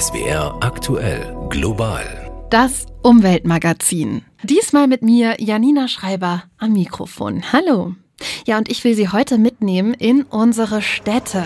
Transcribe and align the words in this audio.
SWR 0.00 0.58
aktuell 0.60 1.36
global. 1.50 2.48
Das 2.50 2.86
Umweltmagazin. 3.02 4.22
Diesmal 4.42 4.88
mit 4.88 5.02
mir 5.02 5.36
Janina 5.38 5.86
Schreiber 5.86 6.42
am 6.58 6.72
Mikrofon. 6.72 7.52
Hallo. 7.52 7.94
Ja, 8.44 8.58
und 8.58 8.68
ich 8.68 8.82
will 8.82 8.96
Sie 8.96 9.10
heute 9.10 9.38
mitnehmen 9.38 9.94
in 9.94 10.24
unsere 10.24 10.82
Städte. 10.82 11.44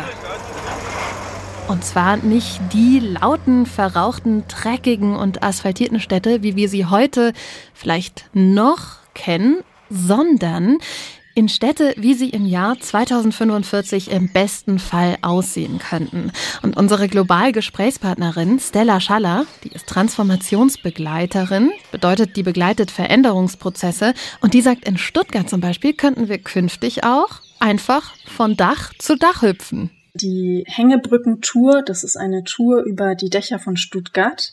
Und 1.68 1.84
zwar 1.84 2.16
nicht 2.16 2.58
die 2.72 3.00
lauten, 3.00 3.66
verrauchten, 3.66 4.44
dreckigen 4.48 5.14
und 5.14 5.42
asphaltierten 5.42 6.00
Städte, 6.00 6.42
wie 6.42 6.56
wir 6.56 6.70
sie 6.70 6.86
heute 6.86 7.34
vielleicht 7.74 8.30
noch 8.32 8.96
kennen, 9.12 9.58
sondern 9.90 10.78
in 11.38 11.48
Städte, 11.48 11.94
wie 11.96 12.14
sie 12.14 12.30
im 12.30 12.46
Jahr 12.46 12.80
2045 12.80 14.10
im 14.10 14.28
besten 14.32 14.80
Fall 14.80 15.18
aussehen 15.22 15.78
könnten. 15.78 16.32
Und 16.62 16.76
unsere 16.76 17.06
Global-Gesprächspartnerin 17.06 18.58
Stella 18.58 18.98
Schaller, 18.98 19.46
die 19.62 19.68
ist 19.68 19.86
Transformationsbegleiterin, 19.86 21.70
bedeutet, 21.92 22.34
die 22.34 22.42
begleitet 22.42 22.90
Veränderungsprozesse 22.90 24.14
und 24.40 24.52
die 24.52 24.62
sagt, 24.62 24.88
in 24.88 24.98
Stuttgart 24.98 25.48
zum 25.48 25.60
Beispiel 25.60 25.92
könnten 25.94 26.28
wir 26.28 26.38
künftig 26.38 27.04
auch 27.04 27.40
einfach 27.60 28.16
von 28.26 28.56
Dach 28.56 28.92
zu 28.98 29.14
Dach 29.14 29.42
hüpfen. 29.42 29.90
Die 30.14 30.64
Hängebrückentour, 30.66 31.82
das 31.86 32.02
ist 32.02 32.16
eine 32.16 32.42
Tour 32.42 32.82
über 32.82 33.14
die 33.14 33.30
Dächer 33.30 33.60
von 33.60 33.76
Stuttgart 33.76 34.50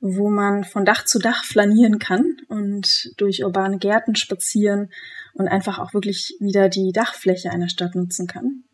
wo 0.00 0.30
man 0.30 0.64
von 0.64 0.84
Dach 0.84 1.04
zu 1.04 1.18
Dach 1.18 1.44
flanieren 1.44 1.98
kann 1.98 2.36
und 2.48 3.12
durch 3.16 3.44
urbane 3.44 3.78
Gärten 3.78 4.14
spazieren 4.14 4.90
und 5.38 5.48
einfach 5.48 5.78
auch 5.78 5.94
wirklich 5.94 6.36
wieder 6.40 6.68
die 6.68 6.90
Dachfläche 6.92 7.50
einer 7.50 7.68
Stadt 7.68 7.94
nutzen 7.94 8.26
kann. 8.26 8.64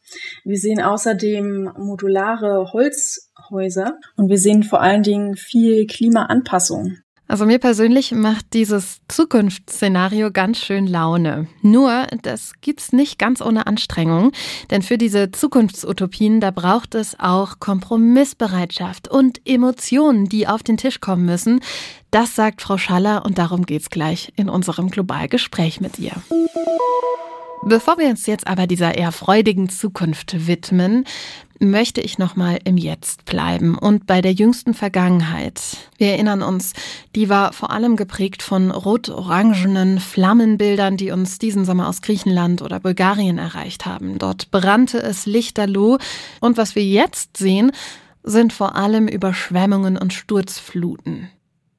Wir 0.45 0.59
sehen 0.59 0.81
außerdem 0.83 1.73
modulare 1.79 2.73
Holzhäuser 2.73 3.99
und 4.17 4.29
wir 4.29 4.39
sehen 4.39 4.63
vor 4.63 4.81
allen 4.81 5.03
Dingen 5.03 5.37
viel 5.37 5.87
Klimaanpassung. 5.87 6.99
Also 7.27 7.47
mir 7.47 7.59
persönlich 7.59 8.13
macht 8.13 8.53
dieses 8.53 9.01
Zukunftsszenario 9.09 10.31
ganz 10.31 10.59
schön 10.59 10.87
Laune. 10.87 11.47
Nur, 11.63 12.07
das 12.23 12.53
gibt's 12.61 12.93
nicht 12.93 13.19
ganz 13.19 13.41
ohne 13.41 13.67
Anstrengung, 13.67 14.33
denn 14.71 14.83
für 14.83 14.99
diese 14.99 15.33
Zukunftsutopien, 15.33 16.41
da 16.41 16.51
braucht 16.51 16.95
es 16.95 17.19
auch 17.19 17.61
Kompromissbereitschaft 17.61 19.09
und 19.09 19.41
Emotionen, 19.47 20.29
die 20.29 20.47
auf 20.47 20.63
den 20.63 20.77
Tisch 20.77 21.01
kommen 21.01 21.25
müssen. 21.25 21.61
Das 22.11 22.35
sagt 22.35 22.61
Frau 22.61 22.77
Schaller 22.77 23.25
und 23.25 23.39
darum 23.39 23.65
geht's 23.65 23.89
gleich 23.89 24.33
in 24.37 24.51
unserem 24.51 24.91
Globalgespräch 24.91 25.81
mit 25.81 25.99
ihr. 25.99 26.13
Bevor 27.67 27.97
wir 27.97 28.09
uns 28.09 28.27
jetzt 28.27 28.47
aber 28.47 28.67
dieser 28.67 28.95
eher 28.95 29.11
freudigen 29.11 29.71
Zukunft 29.71 30.47
widmen, 30.47 31.07
möchte 31.61 32.01
ich 32.01 32.19
nochmal 32.19 32.59
im 32.65 32.77
Jetzt 32.77 33.25
bleiben 33.25 33.77
und 33.77 34.07
bei 34.07 34.21
der 34.21 34.33
jüngsten 34.33 34.75
Vergangenheit. 34.75 35.61
Wir 35.99 36.09
erinnern 36.09 36.43
uns, 36.43 36.73
die 37.15 37.29
war 37.29 37.53
vor 37.53 37.71
allem 37.71 37.97
geprägt 37.97 38.43
von 38.43 38.71
rot-orangenen 38.71 40.01
Flammenbildern, 40.01 40.97
die 40.97 41.11
uns 41.11 41.39
diesen 41.39 41.65
Sommer 41.65 41.89
aus 41.89 42.03
Griechenland 42.03 42.63
oder 42.63 42.81
Bulgarien 42.81 43.39
erreicht 43.39 43.87
haben. 43.87 44.19
Dort 44.19 44.51
brannte 44.51 45.03
es 45.03 45.27
lichterloh 45.27 45.99
und 46.41 46.57
was 46.57 46.75
wir 46.75 46.85
jetzt 46.85 47.37
sehen, 47.37 47.73
sind 48.23 48.53
vor 48.53 48.75
allem 48.75 49.07
Überschwemmungen 49.07 49.97
und 49.97 50.13
Sturzfluten. 50.13 51.29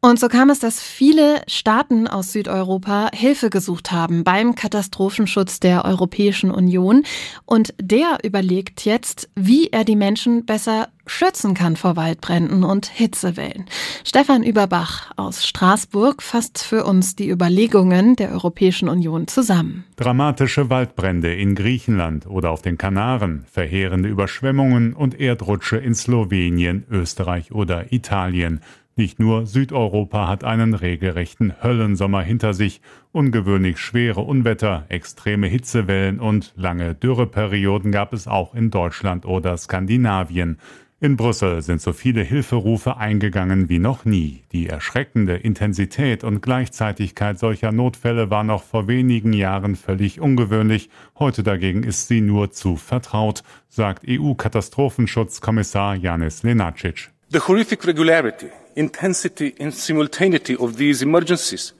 Und 0.06 0.20
so 0.20 0.28
kam 0.28 0.52
es, 0.52 0.60
dass 0.60 0.84
viele 0.84 1.42
Staaten 1.48 2.08
aus 2.08 2.32
Südeuropa 2.32 3.10
Hilfe 3.12 3.50
gesucht 3.50 3.92
haben 3.92 4.24
beim 4.24 4.54
Katastrophenschutz 4.54 5.60
der 5.60 5.84
Europäischen 5.84 6.52
Union. 6.52 7.02
Und 7.46 7.74
der 7.82 8.20
überlegt 8.22 8.86
jetzt, 8.86 9.32
wie 9.34 9.70
er 9.70 9.84
die 9.84 9.96
Menschen 9.96 10.46
besser 10.46 10.90
schützen 11.08 11.56
kann 11.56 11.76
vor 11.76 11.96
Waldbränden 11.96 12.64
und 12.64 12.86
Hitzewellen. 12.86 13.66
Stefan 14.04 14.44
Überbach 14.44 15.12
aus 15.16 15.44
Straßburg 15.44 16.22
fasst 16.22 16.64
für 16.64 16.84
uns 16.84 17.16
die 17.16 17.28
Überlegungen 17.28 18.16
der 18.16 18.32
Europäischen 18.32 18.90
Union 18.90 19.28
zusammen. 19.28 19.86
Dramatische 19.96 20.70
Waldbrände 20.70 21.34
in 21.34 21.56
Griechenland 21.56 22.28
oder 22.28 22.52
auf 22.52 22.62
den 22.62 22.78
Kanaren, 22.78 23.46
verheerende 23.52 24.08
Überschwemmungen 24.08 24.94
und 24.94 25.20
Erdrutsche 25.20 25.78
in 25.78 25.96
Slowenien, 25.96 26.86
Österreich 26.92 27.52
oder 27.52 27.92
Italien. 27.92 28.62
Nicht 28.98 29.20
nur 29.20 29.46
Südeuropa 29.46 30.30
hat 30.30 30.46
einen 30.46 30.74
regelrechten 30.74 31.62
Höllensommer 31.62 32.22
hinter 32.22 32.54
sich, 32.54 32.80
ungewöhnlich 33.12 33.78
schwere 33.78 34.22
Unwetter, 34.22 34.86
extreme 34.88 35.48
Hitzewellen 35.48 36.22
und 36.22 36.54
lange 36.56 36.96
Dürreperioden 36.96 37.92
gab 37.92 38.14
es 38.14 38.26
auch 38.26 38.56
in 38.56 38.72
Deutschland 38.72 39.26
oder 39.26 39.58
Skandinavien. 39.58 40.60
In 41.02 41.18
Brüssel 41.18 41.62
sind 41.62 41.82
so 41.82 41.92
viele 41.92 42.22
Hilferufe 42.22 42.96
eingegangen 42.96 43.68
wie 43.68 43.80
noch 43.80 44.06
nie. 44.06 44.44
Die 44.54 44.68
erschreckende 44.68 45.36
Intensität 45.36 46.24
und 46.24 46.42
Gleichzeitigkeit 46.42 47.38
solcher 47.38 47.74
Notfälle 47.74 48.30
war 48.30 48.46
noch 48.46 48.64
vor 48.64 48.88
wenigen 48.88 49.34
Jahren 49.34 49.76
völlig 49.76 50.22
ungewöhnlich. 50.22 50.90
Heute 51.20 51.44
dagegen 51.44 51.84
ist 51.84 52.08
sie 52.08 52.22
nur 52.22 52.52
zu 52.52 52.78
vertraut, 52.78 53.44
sagt 53.68 54.06
EU-Katastrophenschutzkommissar 54.08 55.96
Janis 55.96 56.44
Lenacic. 56.44 57.15
The 57.32 57.40
horrific 57.40 57.86
regularity 57.86 58.52
intensity 58.76 59.56
and 59.60 59.74
simultaneity 59.74 60.56
of 60.58 60.78
these 60.78 61.02
emergencies 61.02 61.74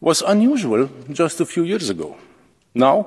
was 0.00 0.22
unusual 0.22 0.88
just 1.12 1.40
a 1.40 1.46
few 1.46 1.64
years 1.64 1.90
ago. 1.90 2.16
Now 2.74 3.06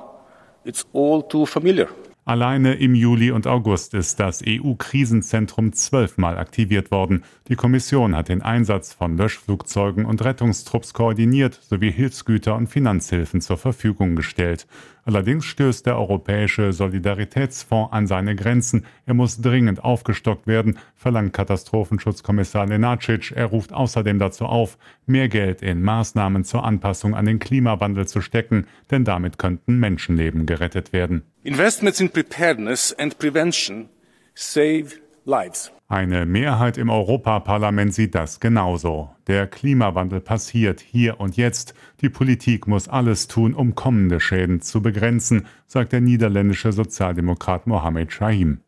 it's 0.64 0.86
all 0.94 1.24
too 1.24 1.46
familiar. 1.46 1.90
Alleine 2.24 2.76
im 2.76 2.94
Juli 2.94 3.32
und 3.32 3.48
August 3.48 3.96
ist 3.96 4.20
das 4.20 4.44
EU-Krisenzentrum 4.48 5.74
zwölfmal 5.74 6.38
aktiviert 6.38 6.92
worden. 6.92 7.24
Die 7.48 7.56
Kommission 7.56 8.16
hat 8.16 8.30
den 8.30 8.44
Einsatz 8.44 8.94
von 8.94 9.18
Löschflugzeugen 9.18 10.06
und 10.06 10.24
Rettungstrupps 10.24 10.94
koordiniert 10.94 11.60
sowie 11.68 11.92
Hilfsgüter 11.92 12.56
und 12.56 12.68
Finanzhilfen 12.68 13.42
zur 13.42 13.58
Verfügung 13.58 14.16
gestellt. 14.16 14.68
Allerdings 15.04 15.46
stößt 15.46 15.86
der 15.86 15.98
Europäische 15.98 16.74
Solidaritätsfonds 16.74 17.92
an 17.92 18.08
seine 18.08 18.36
Grenzen. 18.36 18.86
Er 19.06 19.14
muss 19.14 19.42
dringend 19.42 19.84
aufgestockt 19.84 20.48
werden, 20.48 20.78
verlangt 20.96 21.34
Katastrophenschutzkommissar 21.34 22.68
Lenacic. 22.68 23.32
Er 23.32 23.46
ruft 23.46 23.74
außerdem 23.74 24.20
dazu 24.20 24.46
auf, 24.46 24.78
mehr 25.06 25.28
Geld 25.28 25.62
in 25.62 25.82
Maßnahmen 25.82 26.44
zur 26.44 26.64
Anpassung 26.64 27.16
an 27.16 27.26
den 27.26 27.40
Klimawandel 27.40 28.08
zu 28.08 28.22
stecken, 28.22 28.68
denn 28.92 29.04
damit 29.04 29.38
könnten 29.38 29.80
Menschenleben 29.80 30.46
gerettet 30.46 30.94
werden. 30.94 31.24
Investments 31.44 32.00
in 32.00 32.10
preparedness 32.10 32.96
and 33.00 33.18
prevention 33.18 33.90
save 34.36 34.92
lives. 35.26 35.72
Eine 35.88 36.26
Mehrheit 36.26 36.78
im 36.78 36.90
Europaparlament 36.90 37.94
sieht 37.94 38.16
das 38.16 38.40
genauso. 38.40 39.10
Der 39.28 39.48
Klimawandel 39.48 40.20
passiert 40.20 40.82
hier 40.82 41.20
und 41.20 41.38
jetzt. 41.38 41.74
Die 42.02 42.10
Politik 42.10 42.68
muss 42.68 42.88
alles 42.88 43.28
tun, 43.28 43.54
um 43.54 43.76
kommende 43.76 44.20
Schäden 44.20 44.62
zu 44.62 44.82
begrenzen, 44.82 45.46
sagt 45.68 45.94
der 45.94 46.02
niederländische 46.02 46.72
Sozialdemokrat 46.72 47.68
Mohamed 47.68 48.12
Shahim. 48.12 48.60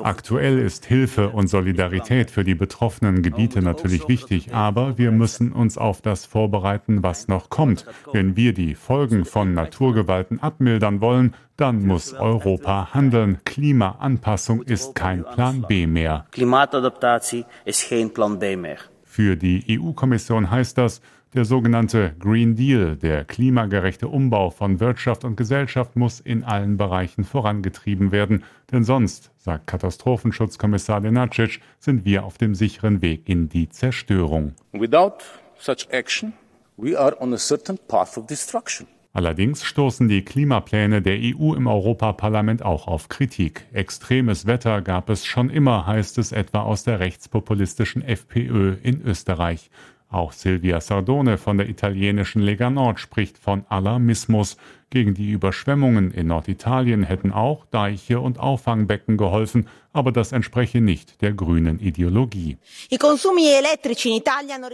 Aktuell 0.00 0.58
ist 0.58 0.84
Hilfe 0.84 1.30
und 1.30 1.48
Solidarität 1.48 2.30
für 2.30 2.44
die 2.44 2.54
betroffenen 2.54 3.22
Gebiete 3.22 3.62
natürlich 3.62 4.08
wichtig, 4.08 4.52
aber 4.52 4.98
wir 4.98 5.10
müssen 5.10 5.52
uns 5.52 5.78
auf 5.78 6.02
das 6.02 6.26
vorbereiten, 6.26 7.02
was 7.02 7.28
noch 7.28 7.50
kommt. 7.50 7.86
Wenn 8.12 8.36
wir 8.36 8.52
die 8.52 8.74
Folgen 8.74 9.24
von 9.24 9.54
Naturgewalten 9.54 10.40
abmildern 10.40 11.00
wollen, 11.00 11.34
dann 11.56 11.86
muss 11.86 12.14
Europa 12.14 12.94
handeln. 12.94 13.38
Klimaanpassung 13.44 14.62
ist 14.62 14.94
kein 14.94 15.24
Plan 15.24 15.64
B 15.68 15.86
mehr. 15.86 16.26
Klimaatadaptatie 16.30 17.44
ist 17.66 17.88
kein 17.88 18.10
Plan 18.14 18.38
B 18.38 18.49
mehr. 18.56 18.78
Für 19.04 19.36
die 19.36 19.64
EU-Kommission 19.68 20.50
heißt 20.50 20.78
das, 20.78 21.00
der 21.34 21.44
sogenannte 21.44 22.14
Green 22.18 22.56
Deal, 22.56 22.96
der 22.96 23.24
klimagerechte 23.24 24.08
Umbau 24.08 24.50
von 24.50 24.80
Wirtschaft 24.80 25.24
und 25.24 25.36
Gesellschaft, 25.36 25.94
muss 25.94 26.18
in 26.18 26.42
allen 26.42 26.76
Bereichen 26.76 27.24
vorangetrieben 27.24 28.10
werden, 28.10 28.42
denn 28.72 28.82
sonst, 28.82 29.30
sagt 29.38 29.68
Katastrophenschutzkommissar 29.68 31.00
Lenacic, 31.00 31.60
sind 31.78 32.04
wir 32.04 32.24
auf 32.24 32.36
dem 32.38 32.54
sicheren 32.54 33.00
Weg 33.00 33.28
in 33.28 33.48
die 33.48 33.68
Zerstörung. 33.68 34.54
Without 34.72 35.18
such 35.58 35.86
action, 35.90 36.32
we 36.76 36.98
are 36.98 37.16
on 37.20 37.32
a 37.32 37.38
certain 37.38 37.78
path 37.86 38.18
of 38.18 38.26
destruction. 38.26 38.88
Allerdings 39.12 39.64
stoßen 39.64 40.06
die 40.06 40.24
Klimapläne 40.24 41.02
der 41.02 41.18
EU 41.18 41.54
im 41.54 41.66
Europaparlament 41.66 42.62
auch 42.62 42.86
auf 42.86 43.08
Kritik. 43.08 43.66
Extremes 43.72 44.46
Wetter 44.46 44.82
gab 44.82 45.10
es 45.10 45.26
schon 45.26 45.50
immer, 45.50 45.84
heißt 45.86 46.16
es 46.18 46.30
etwa 46.30 46.62
aus 46.62 46.84
der 46.84 47.00
rechtspopulistischen 47.00 48.02
FPÖ 48.02 48.76
in 48.82 49.02
Österreich. 49.02 49.70
Auch 50.10 50.32
Silvia 50.32 50.80
Sardone 50.80 51.38
von 51.38 51.56
der 51.56 51.68
italienischen 51.68 52.42
Lega 52.42 52.68
Nord 52.68 52.98
spricht 52.98 53.38
von 53.38 53.64
Alarmismus. 53.68 54.56
Gegen 54.90 55.14
die 55.14 55.30
Überschwemmungen 55.30 56.10
in 56.10 56.26
Norditalien 56.26 57.04
hätten 57.04 57.32
auch 57.32 57.64
Deiche 57.66 58.18
und 58.18 58.40
Auffangbecken 58.40 59.16
geholfen, 59.16 59.68
aber 59.92 60.10
das 60.10 60.32
entspreche 60.32 60.80
nicht 60.80 61.22
der 61.22 61.32
grünen 61.32 61.78
Ideologie. 61.78 62.58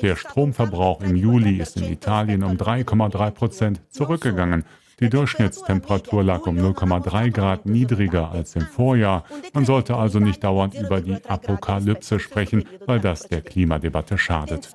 Der 0.01 0.17
Stromverbrauch 0.17 1.03
im 1.03 1.17
Juli 1.17 1.59
ist 1.59 1.77
in 1.77 1.93
Italien 1.93 2.43
um 2.43 2.57
3,3 2.57 3.31
Prozent 3.33 3.81
zurückgegangen. 3.91 4.65
Die 4.99 5.11
Durchschnittstemperatur 5.11 6.25
lag 6.25 6.47
um 6.47 6.57
0,3 6.57 7.31
Grad 7.31 7.67
niedriger 7.67 8.31
als 8.31 8.57
im 8.57 8.63
Vorjahr. 8.63 9.25
Man 9.53 9.67
sollte 9.67 9.95
also 9.95 10.21
nicht 10.21 10.43
dauernd 10.43 10.73
über 10.73 11.03
die 11.03 11.23
Apokalypse 11.29 12.19
sprechen, 12.19 12.65
weil 12.87 12.99
das 13.01 13.29
der 13.29 13.43
Klimadebatte 13.43 14.17
schadet. 14.17 14.71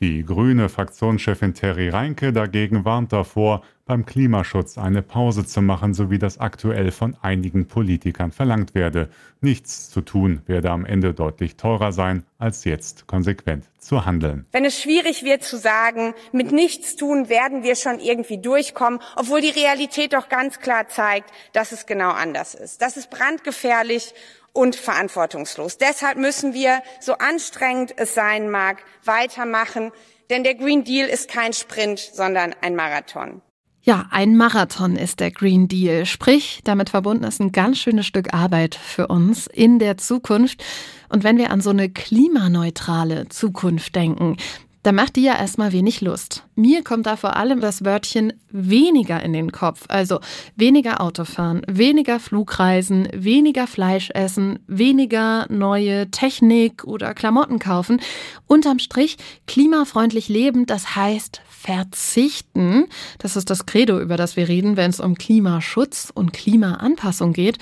Die 0.00 0.24
grüne 0.24 0.68
Fraktionschefin 0.68 1.54
Terry 1.54 1.88
Reinke 1.88 2.32
dagegen 2.32 2.84
warnt 2.84 3.12
davor, 3.12 3.62
beim 3.84 4.06
Klimaschutz 4.06 4.78
eine 4.78 5.02
Pause 5.02 5.44
zu 5.44 5.60
machen, 5.60 5.92
so 5.92 6.10
wie 6.10 6.18
das 6.18 6.38
aktuell 6.38 6.92
von 6.92 7.16
einigen 7.20 7.66
Politikern 7.66 8.30
verlangt 8.30 8.74
werde. 8.74 9.08
Nichts 9.40 9.90
zu 9.90 10.02
tun 10.02 10.42
werde 10.46 10.70
am 10.70 10.84
Ende 10.84 11.14
deutlich 11.14 11.56
teurer 11.56 11.92
sein, 11.92 12.24
als 12.38 12.64
jetzt 12.64 13.06
konsequent 13.06 13.68
zu 13.78 14.06
handeln. 14.06 14.46
Wenn 14.52 14.64
es 14.64 14.80
schwierig 14.80 15.24
wird 15.24 15.42
zu 15.42 15.58
sagen, 15.58 16.14
mit 16.30 16.52
nichts 16.52 16.96
tun 16.96 17.28
werden 17.28 17.64
wir 17.64 17.74
schon 17.74 17.98
irgendwie 17.98 18.38
durchkommen, 18.38 19.00
obwohl 19.16 19.40
die 19.40 19.50
Realität 19.50 20.12
doch 20.12 20.28
ganz 20.28 20.60
klar 20.60 20.88
zeigt, 20.88 21.30
dass 21.52 21.72
es 21.72 21.86
genau 21.86 22.10
anders 22.10 22.54
ist. 22.54 22.82
Das 22.82 22.96
ist 22.96 23.10
brandgefährlich 23.10 24.14
und 24.52 24.76
verantwortungslos. 24.76 25.78
Deshalb 25.78 26.18
müssen 26.18 26.54
wir, 26.54 26.82
so 27.00 27.14
anstrengend 27.14 27.94
es 27.96 28.14
sein 28.14 28.50
mag, 28.50 28.84
weitermachen, 29.04 29.90
denn 30.30 30.44
der 30.44 30.54
Green 30.54 30.84
Deal 30.84 31.08
ist 31.08 31.28
kein 31.28 31.52
Sprint, 31.52 31.98
sondern 31.98 32.54
ein 32.60 32.76
Marathon. 32.76 33.42
Ja, 33.84 34.06
ein 34.10 34.36
Marathon 34.36 34.94
ist 34.94 35.18
der 35.18 35.32
Green 35.32 35.66
Deal. 35.66 36.06
Sprich, 36.06 36.60
damit 36.62 36.90
verbunden 36.90 37.24
ist 37.24 37.40
ein 37.40 37.50
ganz 37.50 37.78
schönes 37.78 38.06
Stück 38.06 38.32
Arbeit 38.32 38.76
für 38.76 39.08
uns 39.08 39.48
in 39.48 39.80
der 39.80 39.96
Zukunft. 39.96 40.62
Und 41.08 41.24
wenn 41.24 41.36
wir 41.36 41.50
an 41.50 41.60
so 41.60 41.70
eine 41.70 41.90
klimaneutrale 41.90 43.28
Zukunft 43.28 43.96
denken, 43.96 44.36
da 44.84 44.92
macht 44.92 45.16
die 45.16 45.22
ja 45.22 45.36
erstmal 45.36 45.72
wenig 45.72 46.00
Lust. 46.00 46.44
Mir 46.54 46.84
kommt 46.84 47.06
da 47.06 47.16
vor 47.16 47.36
allem 47.36 47.60
das 47.60 47.84
Wörtchen 47.84 48.32
weniger 48.50 49.20
in 49.20 49.32
den 49.32 49.50
Kopf. 49.50 49.84
Also 49.88 50.20
weniger 50.54 51.00
Autofahren, 51.00 51.62
weniger 51.68 52.20
Flugreisen, 52.20 53.08
weniger 53.12 53.66
Fleisch 53.66 54.10
essen, 54.10 54.60
weniger 54.68 55.46
neue 55.50 56.08
Technik 56.12 56.84
oder 56.84 57.14
Klamotten 57.14 57.58
kaufen. 57.58 58.00
Unterm 58.46 58.78
Strich 58.78 59.18
klimafreundlich 59.48 60.28
leben, 60.28 60.66
das 60.66 60.94
heißt 60.94 61.42
verzichten. 61.62 62.86
Das 63.18 63.36
ist 63.36 63.50
das 63.50 63.66
Credo, 63.66 64.00
über 64.00 64.16
das 64.16 64.36
wir 64.36 64.48
reden, 64.48 64.76
wenn 64.76 64.90
es 64.90 65.00
um 65.00 65.14
Klimaschutz 65.14 66.10
und 66.12 66.32
Klimaanpassung 66.32 67.32
geht. 67.32 67.58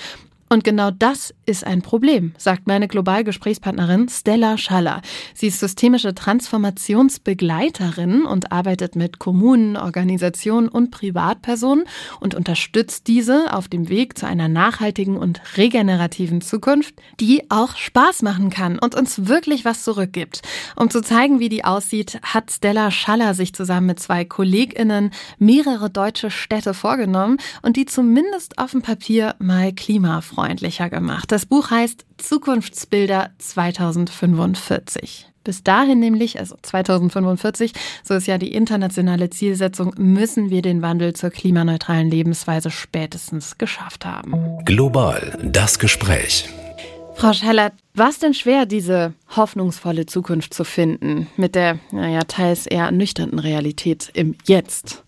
Und 0.51 0.63
genau 0.65 0.91
das 0.91 1.33
ist 1.45 1.65
ein 1.65 1.81
Problem, 1.81 2.33
sagt 2.37 2.67
meine 2.67 2.89
Globalgesprächspartnerin 2.89 4.09
Stella 4.09 4.57
Schaller. 4.57 5.01
Sie 5.33 5.47
ist 5.47 5.61
systemische 5.61 6.13
Transformationsbegleiterin 6.13 8.25
und 8.25 8.51
arbeitet 8.51 8.97
mit 8.97 9.17
Kommunen, 9.17 9.77
Organisationen 9.77 10.67
und 10.67 10.91
Privatpersonen 10.91 11.85
und 12.19 12.35
unterstützt 12.35 13.07
diese 13.07 13.53
auf 13.53 13.69
dem 13.69 13.87
Weg 13.87 14.17
zu 14.17 14.27
einer 14.27 14.49
nachhaltigen 14.49 15.15
und 15.15 15.41
regenerativen 15.55 16.41
Zukunft, 16.41 16.95
die 17.21 17.49
auch 17.49 17.77
Spaß 17.77 18.21
machen 18.21 18.49
kann 18.49 18.77
und 18.77 18.93
uns 18.93 19.27
wirklich 19.27 19.63
was 19.63 19.85
zurückgibt. 19.85 20.41
Um 20.75 20.89
zu 20.89 21.01
zeigen, 21.01 21.39
wie 21.39 21.47
die 21.47 21.63
aussieht, 21.63 22.19
hat 22.23 22.51
Stella 22.51 22.91
Schaller 22.91 23.35
sich 23.35 23.55
zusammen 23.55 23.87
mit 23.87 24.01
zwei 24.01 24.25
KollegInnen 24.25 25.11
mehrere 25.39 25.89
deutsche 25.89 26.29
Städte 26.29 26.73
vorgenommen 26.73 27.37
und 27.61 27.77
die 27.77 27.85
zumindest 27.85 28.57
auf 28.57 28.71
dem 28.71 28.81
Papier 28.81 29.35
mal 29.39 29.71
klimafreundlich 29.71 30.40
klimafreundlicher 30.41 30.89
gemacht. 30.89 31.31
Das 31.31 31.45
Buch 31.45 31.71
heißt 31.71 32.05
Zukunftsbilder 32.17 33.29
2045. 33.37 35.27
Bis 35.43 35.63
dahin 35.63 35.99
nämlich, 35.99 36.39
also 36.39 36.55
2045, 36.61 37.73
so 38.03 38.13
ist 38.13 38.27
ja 38.27 38.37
die 38.37 38.53
internationale 38.53 39.31
Zielsetzung, 39.31 39.95
müssen 39.97 40.51
wir 40.51 40.61
den 40.61 40.83
Wandel 40.83 41.13
zur 41.13 41.31
klimaneutralen 41.31 42.11
Lebensweise 42.11 42.69
spätestens 42.69 43.57
geschafft 43.57 44.05
haben. 44.05 44.33
Global 44.65 45.39
das 45.43 45.79
Gespräch. 45.79 46.47
Frau 47.15 47.33
Schellert, 47.33 47.73
war 47.95 48.09
es 48.09 48.19
denn 48.19 48.35
schwer, 48.35 48.65
diese 48.65 49.13
hoffnungsvolle 49.35 50.05
Zukunft 50.05 50.53
zu 50.53 50.63
finden 50.63 51.27
mit 51.37 51.55
der, 51.55 51.79
naja, 51.91 52.21
teils 52.21 52.67
eher 52.67 52.85
ernüchternden 52.85 53.39
Realität 53.39 54.09
im 54.13 54.35
Jetzt? 54.45 55.03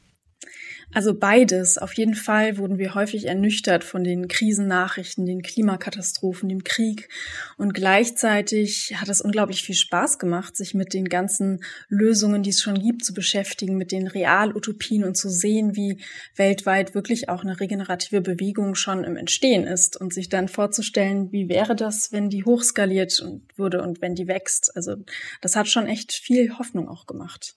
Also 0.93 1.15
beides. 1.15 1.77
Auf 1.77 1.93
jeden 1.93 2.13
Fall 2.13 2.57
wurden 2.57 2.77
wir 2.77 2.93
häufig 2.93 3.25
ernüchtert 3.25 3.83
von 3.83 4.03
den 4.03 4.27
Krisennachrichten, 4.27 5.25
den 5.25 5.41
Klimakatastrophen, 5.41 6.49
dem 6.49 6.63
Krieg. 6.63 7.09
Und 7.57 7.73
gleichzeitig 7.73 8.95
hat 8.97 9.09
es 9.09 9.21
unglaublich 9.21 9.63
viel 9.63 9.75
Spaß 9.75 10.19
gemacht, 10.19 10.55
sich 10.55 10.73
mit 10.75 10.93
den 10.93 11.05
ganzen 11.05 11.63
Lösungen, 11.89 12.43
die 12.43 12.51
es 12.51 12.61
schon 12.61 12.79
gibt, 12.79 13.03
zu 13.03 13.13
beschäftigen, 13.13 13.75
mit 13.75 13.91
den 13.91 14.07
Realutopien 14.07 15.03
und 15.03 15.15
zu 15.15 15.29
sehen, 15.29 15.75
wie 15.75 15.97
weltweit 16.35 16.93
wirklich 16.93 17.27
auch 17.27 17.43
eine 17.43 17.59
regenerative 17.59 18.21
Bewegung 18.21 18.75
schon 18.75 19.03
im 19.03 19.15
Entstehen 19.15 19.65
ist 19.65 19.99
und 19.99 20.13
sich 20.13 20.29
dann 20.29 20.47
vorzustellen, 20.47 21.31
wie 21.31 21.49
wäre 21.49 21.75
das, 21.75 22.11
wenn 22.11 22.29
die 22.29 22.45
hochskaliert 22.45 23.23
würde 23.55 23.81
und 23.81 24.01
wenn 24.01 24.15
die 24.15 24.27
wächst. 24.27 24.75
Also 24.75 24.97
das 25.41 25.55
hat 25.55 25.67
schon 25.67 25.87
echt 25.87 26.13
viel 26.13 26.57
Hoffnung 26.57 26.87
auch 26.87 27.07
gemacht. 27.07 27.55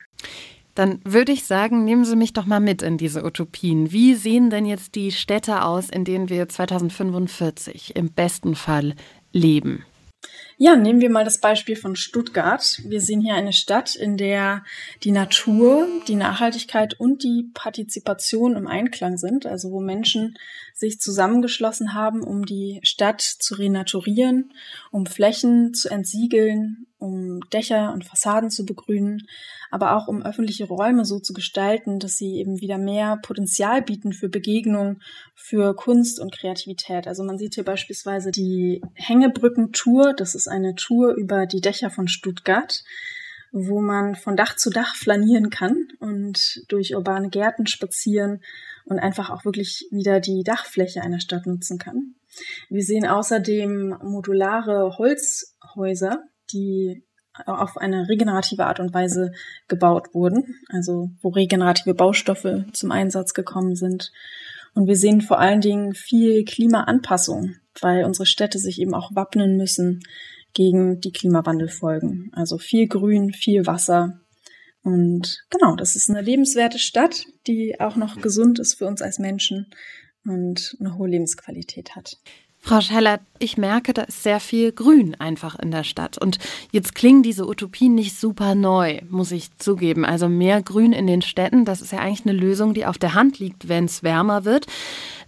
Dann 0.77 1.01
würde 1.05 1.33
ich 1.33 1.45
sagen, 1.45 1.85
nehmen 1.85 2.05
Sie 2.05 2.17
mich 2.17 2.35
doch 2.35 2.45
mal 2.45 2.61
mit 2.61 2.83
in 2.83 2.99
diese 2.99 3.25
Utopien. 3.25 3.93
Wie 3.93 4.15
sehen 4.15 4.51
denn 4.51 4.67
jetzt 4.67 4.95
die 4.95 5.11
Städte 5.11 5.65
aus, 5.65 5.89
in 5.89 6.05
denen 6.05 6.29
wir 6.29 6.49
2045 6.49 7.97
im 7.97 8.13
besten 8.13 8.55
Fall 8.55 8.95
leben? 9.33 9.85
Ja, 10.59 10.77
nehmen 10.77 11.01
wir 11.01 11.11
mal 11.11 11.25
das 11.25 11.39
Beispiel 11.39 11.77
von 11.77 11.97
Stuttgart. 11.97 12.81
Wir 12.85 13.01
sehen 13.01 13.21
hier 13.21 13.35
eine 13.35 13.53
Stadt, 13.53 13.95
in 13.95 14.17
der 14.17 14.65
die 15.03 15.13
Natur, 15.13 15.87
die 16.09 16.15
Nachhaltigkeit 16.15 16.99
und 16.99 17.23
die 17.23 17.51
Partizipation 17.55 18.57
im 18.57 18.67
Einklang 18.67 19.17
sind, 19.17 19.47
also 19.47 19.71
wo 19.71 19.81
Menschen 19.81 20.37
sich 20.75 20.99
zusammengeschlossen 20.99 21.95
haben, 21.95 22.23
um 22.23 22.45
die 22.45 22.81
Stadt 22.83 23.21
zu 23.21 23.55
renaturieren, 23.55 24.53
um 24.91 25.07
Flächen 25.07 25.73
zu 25.73 25.91
entsiegeln, 25.91 26.87
um 26.99 27.41
Dächer 27.51 27.93
und 27.93 28.05
Fassaden 28.05 28.51
zu 28.51 28.65
begrünen, 28.65 29.27
aber 29.71 29.97
auch 29.97 30.09
um 30.09 30.23
öffentliche 30.23 30.67
Räume 30.67 31.05
so 31.05 31.19
zu 31.19 31.33
gestalten, 31.33 31.99
dass 31.99 32.17
sie 32.17 32.37
eben 32.37 32.61
wieder 32.61 32.79
mehr 32.79 33.19
Potenzial 33.23 33.83
bieten 33.83 34.13
für 34.13 34.29
Begegnung, 34.29 35.01
für 35.35 35.75
Kunst 35.75 36.21
und 36.21 36.33
Kreativität. 36.33 37.07
Also 37.07 37.25
man 37.25 37.39
sieht 37.39 37.55
hier 37.55 37.65
beispielsweise 37.65 38.31
die 38.31 38.83
Hängebrückentour. 38.95 40.15
Das 40.15 40.35
ist 40.35 40.49
eine 40.49 40.75
Tour 40.75 41.15
über 41.15 41.47
die 41.47 41.61
Dächer 41.61 41.91
von 41.91 42.09
Stuttgart, 42.09 42.85
wo 43.53 43.81
man 43.81 44.15
von 44.15 44.37
Dach 44.37 44.57
zu 44.57 44.71
Dach 44.71 44.95
flanieren 44.95 45.51
kann 45.51 45.89
und 46.01 46.65
durch 46.69 46.95
urbane 46.95 47.31
Gärten 47.31 47.67
spazieren 47.67 48.43
und 48.85 48.99
einfach 48.99 49.31
auch 49.31 49.45
wirklich 49.45 49.87
wieder 49.91 50.21
die 50.21 50.43
Dachfläche 50.45 51.03
einer 51.03 51.21
Stadt 51.21 51.47
nutzen 51.47 51.79
kann. 51.79 52.15
Wir 52.69 52.83
sehen 52.83 53.07
außerdem 53.07 53.97
modulare 54.03 54.99
Holzhäuser, 54.99 56.23
die 56.53 57.03
auf 57.45 57.77
eine 57.77 58.09
regenerative 58.09 58.67
Art 58.67 58.81
und 58.81 58.95
Weise 58.95 59.33
gebaut 59.69 60.15
wurden, 60.15 60.57
also 60.69 61.11
wo 61.21 61.29
regenerative 61.29 61.95
Baustoffe 61.95 62.65
zum 62.73 62.91
Einsatz 62.91 63.35
gekommen 63.35 63.75
sind. 63.75 64.13
Und 64.75 64.87
wir 64.87 64.97
sehen 64.97 65.21
vor 65.21 65.39
allen 65.39 65.61
Dingen 65.61 65.95
viel 65.95 66.45
Klimaanpassung, 66.45 67.57
weil 67.81 68.05
unsere 68.05 68.27
Städte 68.27 68.59
sich 68.59 68.81
eben 68.81 68.95
auch 68.95 69.15
wappnen 69.15 69.57
müssen 69.57 70.01
gegen 70.53 71.01
die 71.01 71.13
Klimawandelfolgen. 71.13 72.31
Also 72.33 72.59
viel 72.59 72.89
Grün, 72.89 73.33
viel 73.33 73.67
Wasser. 73.67 74.21
Und 74.83 75.45
genau, 75.51 75.77
das 75.77 75.97
ist 75.97 76.09
eine 76.11 76.23
lebenswerte 76.23 76.79
Stadt, 76.79 77.27
die 77.47 77.81
auch 77.81 77.97
noch 77.97 78.21
gesund 78.21 78.59
ist 78.59 78.75
für 78.75 78.87
uns 78.87 79.03
als 79.03 79.19
Menschen 79.19 79.67
und 80.25 80.77
eine 80.81 80.97
hohe 80.97 81.09
Lebensqualität 81.09 81.97
hat. 81.97 82.17
Frau 82.67 82.81
Scheller, 82.81 83.21
ich 83.39 83.57
merke, 83.57 83.95
da 83.95 84.03
ist 84.03 84.25
sehr 84.25 84.41
viel 84.41 84.73
Grün 84.73 85.15
einfach 85.21 85.57
in 85.57 85.71
der 85.71 85.85
Stadt. 85.85 86.19
Und 86.19 86.39
jetzt 86.73 86.97
klingen 86.97 87.23
diese 87.23 87.47
Utopien 87.47 87.95
nicht 87.95 88.19
super 88.19 88.57
neu, 88.57 88.99
muss 89.09 89.31
ich 89.31 89.57
zugeben. 89.57 90.05
Also 90.05 90.29
mehr 90.29 90.63
Grün 90.63 90.93
in 90.93 91.07
den 91.07 91.23
Städten, 91.23 91.65
das 91.65 91.81
ist 91.81 91.93
ja 91.93 92.01
eigentlich 92.01 92.27
eine 92.27 92.37
Lösung, 92.37 92.75
die 92.75 92.85
auf 92.85 92.99
der 92.99 93.15
Hand 93.15 93.39
liegt, 93.39 93.69
wenn 93.69 93.85
es 93.85 94.03
wärmer 94.03 94.45
wird. 94.45 94.67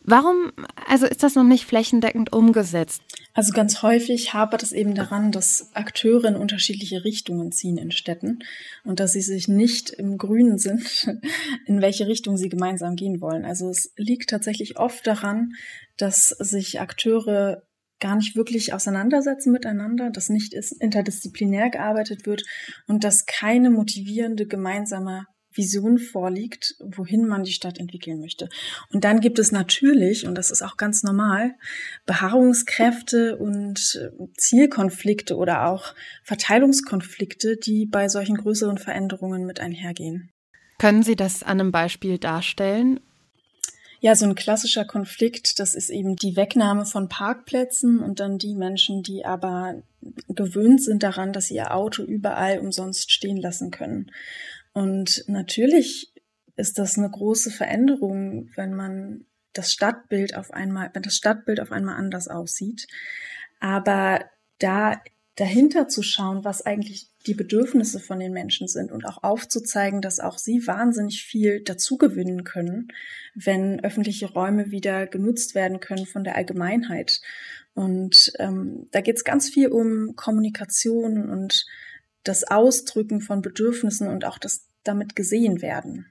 Warum, 0.03 0.51
also 0.89 1.07
ist 1.07 1.23
das 1.23 1.37
noch 1.37 1.45
nicht 1.45 1.65
flächendeckend 1.65 2.33
umgesetzt? 2.33 3.03
Also 3.39 3.53
ganz 3.53 3.83
häufig 3.83 4.35
hapert 4.35 4.65
es 4.65 4.73
eben 4.73 4.97
daran, 4.97 5.31
dass 5.31 5.71
Akteure 5.73 6.25
in 6.25 6.35
unterschiedliche 6.35 7.05
Richtungen 7.05 7.53
ziehen 7.53 7.79
in 7.79 7.93
Städten 7.93 8.41
und 8.83 8.99
dass 8.99 9.13
sie 9.13 9.21
sich 9.21 9.47
nicht 9.47 9.91
im 9.91 10.19
Grünen 10.19 10.59
sind, 10.59 11.07
in 11.67 11.81
welche 11.81 12.09
Richtung 12.09 12.37
sie 12.37 12.49
gemeinsam 12.49 12.97
gehen 12.97 13.21
wollen. 13.21 13.45
Also 13.45 13.71
es 13.71 13.93
liegt 13.97 14.31
tatsächlich 14.31 14.77
oft 14.77 15.07
daran, 15.07 15.53
dass 15.97 16.31
sich 16.31 16.81
Akteure 16.81 17.63
gar 18.01 18.17
nicht 18.17 18.35
wirklich 18.35 18.75
auseinandersetzen 18.75 19.53
miteinander, 19.53 20.11
dass 20.11 20.31
nicht 20.31 20.53
interdisziplinär 20.81 21.71
gearbeitet 21.71 22.27
wird 22.27 22.43
und 22.89 23.05
dass 23.05 23.25
keine 23.25 23.71
motivierende 23.71 24.49
gemeinsame 24.49 25.27
Vision 25.59 25.99
vorliegt, 25.99 26.77
wohin 26.81 27.27
man 27.27 27.45
die 27.45 27.53
Stadt 27.53 27.79
entwickeln 27.79 28.21
möchte. 28.21 28.49
Und 28.91 29.05
dann 29.05 29.21
gibt 29.21 29.39
es 29.39 29.53
natürlich, 29.53 30.27
und 30.27 30.35
das 30.35 30.51
ist 30.51 30.63
auch 30.63 30.79
ganz 30.79 31.03
normal, 31.03 31.55
Beharrungskräfte 32.07 33.37
und 33.37 34.01
äh, 34.01 34.27
Zielkonflikte 34.39 35.37
oder 35.37 35.67
auch 35.67 35.95
Verteilungskonflikte, 36.23 37.59
die 37.59 37.85
bei 37.85 38.09
solchen 38.09 38.37
größeren 38.37 38.79
Veränderungen 38.79 39.45
mit 39.45 39.61
einhergehen. 39.61 40.31
Können 40.79 41.03
Sie 41.03 41.17
das 41.17 41.43
an 41.43 41.61
einem 41.61 41.73
Beispiel 41.73 42.19
darstellen? 42.19 43.01
Ja, 44.01 44.15
so 44.15 44.27
ein 44.27 44.37
klassischer 44.37 44.85
Konflikt, 44.85 45.59
das 45.59 45.75
ist 45.75 45.91
eben 45.91 46.15
die 46.15 46.37
Wegnahme 46.37 46.87
von 46.87 47.09
Parkplätzen 47.09 47.99
und 47.99 48.21
dann 48.21 48.39
die 48.39 48.55
Menschen, 48.55 49.03
die 49.03 49.25
aber 49.25 49.83
gewöhnt 50.29 50.83
sind 50.83 51.03
daran, 51.03 51.33
dass 51.33 51.47
sie 51.47 51.57
ihr 51.57 51.75
Auto 51.75 52.05
überall 52.05 52.61
umsonst 52.61 53.11
stehen 53.11 53.39
lassen 53.39 53.73
können. 53.73 54.13
Und 54.79 55.25
natürlich 55.27 56.13
ist 56.55 56.79
das 56.79 56.99
eine 56.99 57.11
große 57.11 57.51
Veränderung, 57.51 58.49
wenn 58.55 58.75
man 58.75 59.25
das 59.53 59.73
Stadtbild 59.73 60.37
auf 60.37 60.53
einmal, 60.53 60.91
wenn 60.93 61.03
das 61.03 61.17
Stadtbild 61.17 61.59
auf 61.59 61.73
einmal 61.73 61.97
anders 61.97 62.29
aussieht. 62.29 62.87
Aber 63.59 64.21
da 64.61 65.03
dahinter 65.35 65.89
zu 65.89 66.05
schauen, 66.05 66.45
was 66.45 66.63
eigentlich 66.63 67.09
die 67.27 67.35
Bedürfnisse 67.35 67.99
von 67.99 68.21
den 68.21 68.33
Menschen 68.33 68.69
sind 68.69 68.93
und 68.93 69.05
auch 69.05 69.25
aufzuzeigen, 69.25 70.01
dass 70.01 70.21
auch 70.21 70.39
sie 70.39 70.65
wahnsinnig 70.69 71.25
viel 71.25 71.61
dazugewinnen 71.61 72.45
können, 72.45 72.93
wenn 73.35 73.83
öffentliche 73.83 74.31
Räume 74.31 74.71
wieder 74.71 75.09
genutzt 75.09 75.57
werden 75.57 75.81
können 75.81 76.07
von 76.07 76.23
der 76.23 76.37
Allgemeinheit. 76.37 77.21
Und 77.75 78.33
ähm, 78.39 78.87
da 78.93 79.01
geht 79.01 79.17
es 79.17 79.25
ganz 79.25 79.49
viel 79.49 79.71
um 79.71 80.15
Kommunikation 80.15 81.29
und 81.29 81.67
das 82.23 82.45
Ausdrücken 82.45 83.21
von 83.21 83.43
Bedürfnissen 83.43 84.07
und 84.07 84.25
auch 84.25 84.39
das 84.39 84.68
damit 84.89 85.15
gesehen 85.15 85.63
werden. 85.63 86.07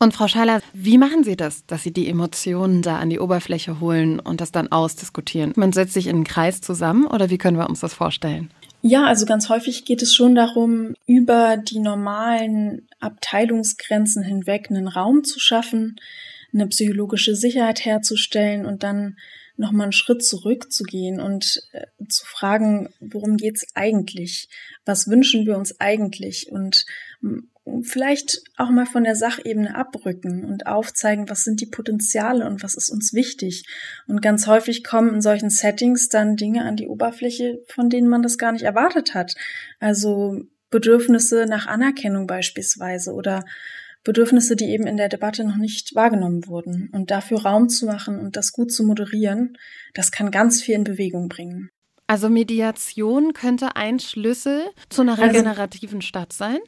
Und 0.00 0.14
Frau 0.14 0.28
Scheiler, 0.28 0.60
wie 0.72 0.96
machen 0.96 1.24
Sie 1.24 1.36
das, 1.36 1.66
dass 1.66 1.82
Sie 1.82 1.92
die 1.92 2.08
Emotionen 2.08 2.82
da 2.82 2.98
an 2.98 3.10
die 3.10 3.18
Oberfläche 3.18 3.80
holen 3.80 4.20
und 4.20 4.40
das 4.40 4.52
dann 4.52 4.70
ausdiskutieren? 4.70 5.52
Man 5.56 5.72
setzt 5.72 5.94
sich 5.94 6.06
in 6.06 6.16
einen 6.16 6.24
Kreis 6.24 6.60
zusammen 6.60 7.06
oder 7.06 7.30
wie 7.30 7.38
können 7.38 7.58
wir 7.58 7.68
uns 7.68 7.80
das 7.80 7.94
vorstellen? 7.94 8.50
Ja, 8.80 9.06
also 9.06 9.26
ganz 9.26 9.48
häufig 9.48 9.84
geht 9.84 10.02
es 10.02 10.14
schon 10.14 10.36
darum, 10.36 10.94
über 11.06 11.56
die 11.56 11.80
normalen 11.80 12.86
Abteilungsgrenzen 13.00 14.22
hinweg 14.22 14.68
einen 14.70 14.86
Raum 14.86 15.24
zu 15.24 15.40
schaffen, 15.40 15.96
eine 16.52 16.68
psychologische 16.68 17.34
Sicherheit 17.34 17.84
herzustellen 17.84 18.66
und 18.66 18.84
dann 18.84 19.16
nochmal 19.56 19.86
einen 19.86 19.92
Schritt 19.92 20.24
zurückzugehen 20.24 21.20
und 21.20 21.60
äh, 21.72 21.86
zu 22.08 22.24
fragen, 22.24 22.88
worum 23.00 23.36
geht's 23.36 23.66
eigentlich? 23.74 24.48
Was 24.84 25.08
wünschen 25.08 25.44
wir 25.46 25.58
uns 25.58 25.80
eigentlich? 25.80 26.46
Und 26.52 26.86
vielleicht 27.82 28.42
auch 28.56 28.70
mal 28.70 28.86
von 28.86 29.04
der 29.04 29.16
Sachebene 29.16 29.74
abrücken 29.74 30.44
und 30.44 30.66
aufzeigen, 30.66 31.28
was 31.28 31.44
sind 31.44 31.60
die 31.60 31.66
Potenziale 31.66 32.46
und 32.46 32.62
was 32.62 32.74
ist 32.74 32.90
uns 32.90 33.12
wichtig. 33.12 33.64
Und 34.06 34.22
ganz 34.22 34.46
häufig 34.46 34.84
kommen 34.84 35.14
in 35.14 35.20
solchen 35.20 35.50
Settings 35.50 36.08
dann 36.08 36.36
Dinge 36.36 36.64
an 36.64 36.76
die 36.76 36.88
Oberfläche, 36.88 37.62
von 37.68 37.90
denen 37.90 38.08
man 38.08 38.22
das 38.22 38.38
gar 38.38 38.52
nicht 38.52 38.64
erwartet 38.64 39.14
hat. 39.14 39.34
Also 39.80 40.42
Bedürfnisse 40.70 41.46
nach 41.46 41.66
Anerkennung 41.66 42.26
beispielsweise 42.26 43.12
oder 43.12 43.44
Bedürfnisse, 44.04 44.56
die 44.56 44.66
eben 44.66 44.86
in 44.86 44.96
der 44.96 45.08
Debatte 45.08 45.44
noch 45.44 45.56
nicht 45.56 45.94
wahrgenommen 45.94 46.46
wurden. 46.46 46.88
Und 46.92 47.10
dafür 47.10 47.42
Raum 47.42 47.68
zu 47.68 47.86
machen 47.86 48.18
und 48.18 48.36
das 48.36 48.52
gut 48.52 48.72
zu 48.72 48.84
moderieren, 48.84 49.56
das 49.94 50.12
kann 50.12 50.30
ganz 50.30 50.62
viel 50.62 50.74
in 50.74 50.84
Bewegung 50.84 51.28
bringen. 51.28 51.70
Also 52.06 52.30
Mediation 52.30 53.34
könnte 53.34 53.76
ein 53.76 54.00
Schlüssel 54.00 54.62
zu 54.88 55.02
einer 55.02 55.12
also 55.12 55.24
regenerativen 55.24 55.98
also, 55.98 56.06
Stadt 56.06 56.32
sein? 56.32 56.58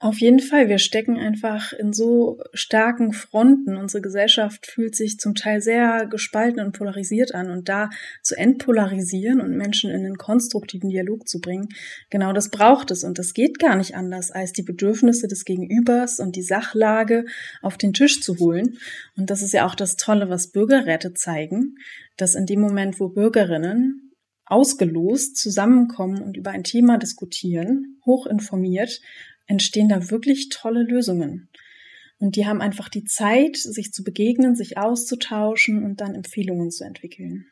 Auf 0.00 0.20
jeden 0.20 0.38
Fall, 0.38 0.68
wir 0.68 0.78
stecken 0.78 1.16
einfach 1.16 1.72
in 1.72 1.92
so 1.92 2.40
starken 2.52 3.12
Fronten. 3.12 3.76
Unsere 3.76 4.00
Gesellschaft 4.00 4.64
fühlt 4.64 4.94
sich 4.94 5.18
zum 5.18 5.34
Teil 5.34 5.60
sehr 5.60 6.06
gespalten 6.06 6.60
und 6.60 6.70
polarisiert 6.70 7.34
an. 7.34 7.50
Und 7.50 7.68
da 7.68 7.90
zu 8.22 8.36
entpolarisieren 8.36 9.40
und 9.40 9.56
Menschen 9.56 9.90
in 9.90 10.06
einen 10.06 10.16
konstruktiven 10.16 10.90
Dialog 10.90 11.26
zu 11.28 11.40
bringen, 11.40 11.70
genau 12.10 12.32
das 12.32 12.50
braucht 12.50 12.92
es. 12.92 13.02
Und 13.02 13.18
das 13.18 13.34
geht 13.34 13.58
gar 13.58 13.74
nicht 13.74 13.96
anders, 13.96 14.30
als 14.30 14.52
die 14.52 14.62
Bedürfnisse 14.62 15.26
des 15.26 15.44
Gegenübers 15.44 16.20
und 16.20 16.36
die 16.36 16.42
Sachlage 16.42 17.24
auf 17.60 17.76
den 17.76 17.92
Tisch 17.92 18.20
zu 18.20 18.38
holen. 18.38 18.78
Und 19.16 19.30
das 19.30 19.42
ist 19.42 19.52
ja 19.52 19.66
auch 19.66 19.74
das 19.74 19.96
Tolle, 19.96 20.28
was 20.28 20.52
Bürgerräte 20.52 21.12
zeigen, 21.14 21.74
dass 22.16 22.36
in 22.36 22.46
dem 22.46 22.60
Moment, 22.60 23.00
wo 23.00 23.08
Bürgerinnen 23.08 24.12
ausgelost 24.46 25.36
zusammenkommen 25.36 26.22
und 26.22 26.36
über 26.36 26.52
ein 26.52 26.62
Thema 26.62 26.98
diskutieren, 26.98 28.00
hoch 28.06 28.26
informiert, 28.26 29.00
entstehen 29.48 29.88
da 29.88 30.10
wirklich 30.10 30.50
tolle 30.50 30.84
Lösungen. 30.84 31.48
Und 32.20 32.36
die 32.36 32.46
haben 32.46 32.60
einfach 32.60 32.88
die 32.88 33.04
Zeit, 33.04 33.56
sich 33.56 33.92
zu 33.92 34.04
begegnen, 34.04 34.54
sich 34.54 34.78
auszutauschen 34.78 35.84
und 35.84 36.00
dann 36.00 36.14
Empfehlungen 36.14 36.70
zu 36.70 36.84
entwickeln. 36.84 37.46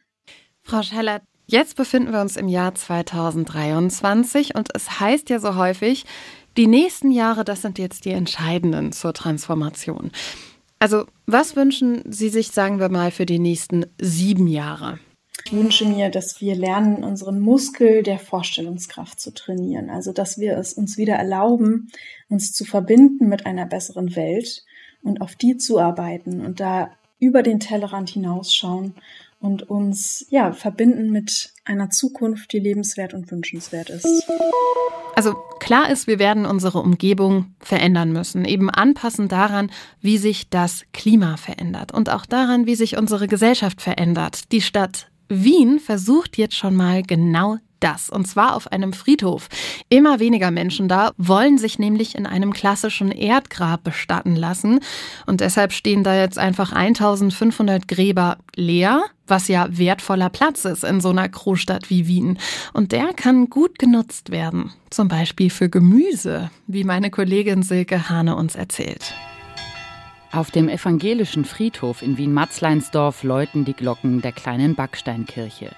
Frau 0.62 0.82
Scheller, 0.82 1.22
jetzt 1.46 1.76
befinden 1.76 2.12
wir 2.12 2.20
uns 2.20 2.36
im 2.36 2.48
Jahr 2.48 2.74
2023 2.74 4.54
und 4.54 4.68
es 4.74 5.00
heißt 5.00 5.30
ja 5.30 5.38
so 5.38 5.56
häufig, 5.56 6.04
die 6.56 6.66
nächsten 6.66 7.10
Jahre, 7.10 7.44
das 7.44 7.62
sind 7.62 7.78
jetzt 7.78 8.04
die 8.04 8.10
entscheidenden 8.10 8.92
zur 8.92 9.12
Transformation. 9.12 10.10
Also, 10.78 11.06
was 11.26 11.56
wünschen 11.56 12.02
Sie 12.10 12.28
sich, 12.28 12.48
sagen 12.48 12.80
wir 12.80 12.88
mal, 12.88 13.10
für 13.10 13.26
die 13.26 13.38
nächsten 13.38 13.86
sieben 14.00 14.46
Jahre? 14.46 14.98
Ich 15.46 15.52
wünsche 15.52 15.84
mir, 15.84 16.10
dass 16.10 16.40
wir 16.40 16.56
lernen, 16.56 17.04
unseren 17.04 17.38
Muskel 17.38 18.02
der 18.02 18.18
Vorstellungskraft 18.18 19.20
zu 19.20 19.32
trainieren. 19.32 19.90
Also, 19.90 20.12
dass 20.12 20.38
wir 20.38 20.58
es 20.58 20.72
uns 20.72 20.96
wieder 20.96 21.14
erlauben, 21.14 21.92
uns 22.28 22.52
zu 22.52 22.64
verbinden 22.64 23.28
mit 23.28 23.46
einer 23.46 23.64
besseren 23.64 24.16
Welt 24.16 24.64
und 25.04 25.20
auf 25.20 25.36
die 25.36 25.56
zuarbeiten 25.56 26.44
und 26.44 26.58
da 26.58 26.90
über 27.20 27.44
den 27.44 27.60
Tellerrand 27.60 28.10
hinausschauen 28.10 28.94
und 29.38 29.70
uns, 29.70 30.26
ja, 30.30 30.50
verbinden 30.50 31.12
mit 31.12 31.52
einer 31.64 31.90
Zukunft, 31.90 32.52
die 32.52 32.58
lebenswert 32.58 33.14
und 33.14 33.30
wünschenswert 33.30 33.88
ist. 33.88 34.28
Also 35.14 35.34
klar 35.60 35.88
ist, 35.90 36.08
wir 36.08 36.18
werden 36.18 36.44
unsere 36.44 36.80
Umgebung 36.80 37.54
verändern 37.60 38.12
müssen, 38.12 38.44
eben 38.46 38.68
anpassen 38.68 39.28
daran, 39.28 39.70
wie 40.00 40.18
sich 40.18 40.50
das 40.50 40.82
Klima 40.92 41.36
verändert 41.36 41.94
und 41.94 42.10
auch 42.10 42.26
daran, 42.26 42.66
wie 42.66 42.74
sich 42.74 42.96
unsere 42.96 43.28
Gesellschaft 43.28 43.80
verändert. 43.80 44.50
Die 44.50 44.60
Stadt 44.60 45.06
Wien 45.28 45.80
versucht 45.80 46.38
jetzt 46.38 46.56
schon 46.56 46.76
mal 46.76 47.02
genau 47.02 47.58
das, 47.80 48.10
und 48.10 48.26
zwar 48.26 48.56
auf 48.56 48.72
einem 48.72 48.92
Friedhof. 48.92 49.48
Immer 49.88 50.18
weniger 50.18 50.50
Menschen 50.50 50.88
da 50.88 51.12
wollen 51.18 51.58
sich 51.58 51.78
nämlich 51.78 52.14
in 52.14 52.26
einem 52.26 52.52
klassischen 52.52 53.10
Erdgrab 53.10 53.84
bestatten 53.84 54.34
lassen. 54.34 54.80
Und 55.26 55.40
deshalb 55.40 55.72
stehen 55.72 56.02
da 56.02 56.16
jetzt 56.16 56.38
einfach 56.38 56.72
1500 56.72 57.86
Gräber 57.86 58.38
leer, 58.54 59.04
was 59.26 59.48
ja 59.48 59.66
wertvoller 59.70 60.30
Platz 60.30 60.64
ist 60.64 60.84
in 60.84 61.00
so 61.00 61.10
einer 61.10 61.28
Großstadt 61.28 61.90
wie 61.90 62.06
Wien. 62.06 62.38
Und 62.72 62.92
der 62.92 63.12
kann 63.12 63.50
gut 63.50 63.78
genutzt 63.78 64.30
werden. 64.30 64.72
Zum 64.90 65.08
Beispiel 65.08 65.50
für 65.50 65.68
Gemüse, 65.68 66.50
wie 66.66 66.84
meine 66.84 67.10
Kollegin 67.10 67.62
Silke 67.62 68.08
Hane 68.08 68.36
uns 68.36 68.54
erzählt. 68.54 69.14
Auf 70.36 70.50
dem 70.50 70.68
evangelischen 70.68 71.46
Friedhof 71.46 72.02
in 72.02 72.18
Wien-Matzleinsdorf 72.18 73.22
läuten 73.22 73.64
die 73.64 73.72
Glocken 73.72 74.20
der 74.20 74.32
kleinen 74.32 74.74
Backsteinkirche. 74.74 75.70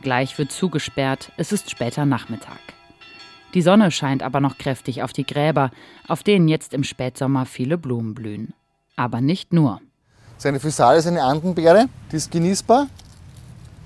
Gleich 0.00 0.38
wird 0.38 0.52
zugesperrt, 0.52 1.32
es 1.36 1.52
ist 1.52 1.70
später 1.70 2.06
Nachmittag. 2.06 2.60
Die 3.52 3.60
Sonne 3.60 3.90
scheint 3.90 4.22
aber 4.22 4.40
noch 4.40 4.56
kräftig 4.56 5.02
auf 5.02 5.12
die 5.12 5.26
Gräber, 5.26 5.70
auf 6.08 6.22
denen 6.22 6.48
jetzt 6.48 6.72
im 6.72 6.82
Spätsommer 6.82 7.44
viele 7.44 7.76
Blumen 7.76 8.14
blühen. 8.14 8.54
Aber 8.96 9.20
nicht 9.20 9.52
nur. 9.52 9.82
Seine 10.38 10.60
Physale 10.60 11.00
ist 11.00 11.06
eine 11.06 11.22
Andenbeere, 11.22 11.84
die 12.10 12.16
ist 12.16 12.30
genießbar, 12.30 12.86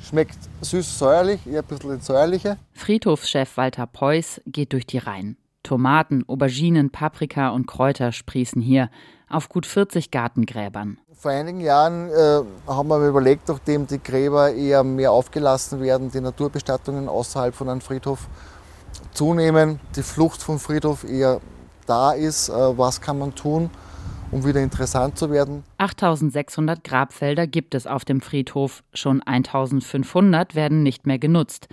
schmeckt 0.01 0.39
süß-säuerlich, 0.61 1.45
eher 1.45 1.63
ein 1.63 1.67
bisschen 1.67 2.01
säuerliche. 2.01 2.57
Friedhofschef 2.75 3.57
Walter 3.57 3.89
Preuß 3.89 4.43
geht 4.47 4.75
durch 4.75 4.87
die 4.87 4.99
Reihen. 4.99 5.37
Tomaten, 5.65 6.23
Auberginen, 6.29 6.91
Paprika 6.91 7.49
und 7.49 7.67
Kräuter 7.67 8.13
sprießen 8.13 8.63
hier 8.63 8.91
auf 9.29 9.49
gut 9.49 9.67
40 9.67 10.13
Gartengräbern. 10.13 10.99
Vor 11.13 11.33
einigen 11.33 11.61
Jahren 11.61 12.11
äh, 12.11 12.43
haben 12.69 12.89
wir 12.89 13.09
überlegt, 13.09 13.49
nachdem 13.49 13.87
die 13.87 14.01
Gräber 14.01 14.53
eher 14.53 14.85
mehr 14.85 15.11
aufgelassen 15.11 15.81
werden, 15.81 16.11
die 16.13 16.21
Naturbestattungen 16.21 17.09
außerhalb 17.09 17.55
von 17.55 17.69
einem 17.69 17.81
Friedhof 17.81 18.29
zunehmen, 19.13 19.81
die 19.97 20.03
Flucht 20.03 20.43
vom 20.43 20.59
Friedhof 20.59 21.03
eher 21.05 21.41
da 21.87 22.13
ist, 22.13 22.49
äh, 22.49 22.53
was 22.53 23.01
kann 23.01 23.19
man 23.19 23.35
tun, 23.35 23.71
um 24.31 24.45
wieder 24.45 24.61
interessant 24.61 25.19
zu 25.19 25.31
werden. 25.31 25.65
8600 25.79 26.85
Grabfelder 26.85 27.47
gibt 27.47 27.75
es 27.75 27.87
auf 27.87 28.05
dem 28.05 28.21
Friedhof, 28.21 28.83
schon 28.93 29.23
1500 29.23 30.55
werden 30.55 30.83
nicht 30.83 31.07
mehr 31.07 31.19
genutzt. 31.19 31.69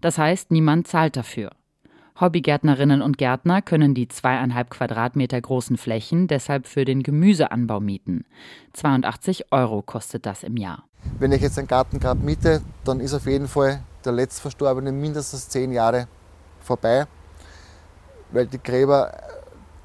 Das 0.00 0.18
heißt, 0.18 0.50
niemand 0.50 0.86
zahlt 0.86 1.16
dafür. 1.16 1.50
Hobbygärtnerinnen 2.20 3.02
und 3.02 3.18
Gärtner 3.18 3.60
können 3.60 3.92
die 3.92 4.06
zweieinhalb 4.06 4.70
Quadratmeter 4.70 5.40
großen 5.40 5.76
Flächen 5.76 6.28
deshalb 6.28 6.68
für 6.68 6.84
den 6.84 7.02
Gemüseanbau 7.02 7.80
mieten. 7.80 8.24
82 8.72 9.50
Euro 9.50 9.82
kostet 9.82 10.24
das 10.24 10.44
im 10.44 10.56
Jahr. 10.56 10.84
Wenn 11.18 11.32
ich 11.32 11.42
jetzt 11.42 11.58
einen 11.58 11.66
Gartengrab 11.66 12.22
miete, 12.22 12.62
dann 12.84 13.00
ist 13.00 13.14
auf 13.14 13.26
jeden 13.26 13.48
Fall 13.48 13.82
der 14.04 14.12
Letztverstorbene 14.12 14.92
mindestens 14.92 15.48
zehn 15.48 15.72
Jahre 15.72 16.06
vorbei, 16.60 17.06
weil 18.30 18.46
die 18.46 18.62
Gräber 18.62 19.12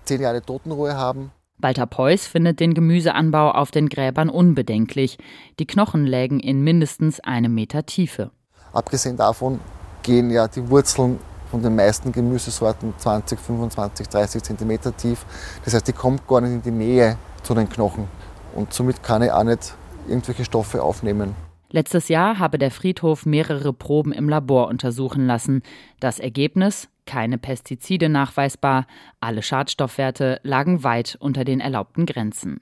zehn 0.06 0.22
Jahre 0.22 0.44
Totenruhe 0.44 0.96
haben. 0.96 1.32
Walter 1.58 1.88
Preuß 1.88 2.28
findet 2.28 2.60
den 2.60 2.76
Gemüseanbau 2.76 3.52
auf 3.52 3.72
den 3.72 3.90
Gräbern 3.90 4.30
unbedenklich. 4.30 5.18
Die 5.58 5.66
Knochen 5.66 6.06
lägen 6.06 6.40
in 6.40 6.64
mindestens 6.64 7.20
einem 7.20 7.56
Meter 7.56 7.88
Tiefe. 7.88 8.30
Abgesehen 8.72 9.18
davon 9.18 9.60
gehen 10.04 10.30
ja 10.30 10.48
die 10.48 10.70
Wurzeln 10.70 11.20
von 11.50 11.62
den 11.62 11.76
meisten 11.76 12.12
Gemüsesorten 12.12 12.94
20, 12.98 13.40
25, 13.40 14.08
30 14.08 14.44
Zentimeter 14.44 14.96
tief. 14.96 15.26
Das 15.66 15.74
heißt, 15.74 15.88
die 15.88 15.94
kommt 15.94 16.28
gar 16.28 16.42
nicht 16.42 16.54
in 16.54 16.62
die 16.62 16.72
Nähe 16.72 17.18
zu 17.44 17.54
den 17.54 17.70
Knochen 17.70 18.08
und 18.56 18.74
somit 18.74 19.04
kann 19.04 19.22
ich 19.22 19.32
auch 19.32 19.44
nicht 19.44 19.76
irgendwelche 20.08 20.46
Stoffe 20.46 20.82
aufnehmen. 20.82 21.36
Letztes 21.72 22.08
Jahr 22.08 22.40
habe 22.40 22.58
der 22.58 22.72
Friedhof 22.72 23.28
mehrere 23.28 23.74
Proben 23.74 24.12
im 24.12 24.28
Labor 24.28 24.68
untersuchen 24.68 25.28
lassen. 25.28 25.62
Das 26.00 26.20
Ergebnis 26.20 26.90
keine 27.10 27.40
Pestizide 27.40 28.08
nachweisbar, 28.08 28.86
alle 29.20 29.42
Schadstoffwerte 29.42 30.40
lagen 30.44 30.84
weit 30.84 31.18
unter 31.20 31.44
den 31.44 31.60
erlaubten 31.60 32.06
Grenzen. 32.06 32.62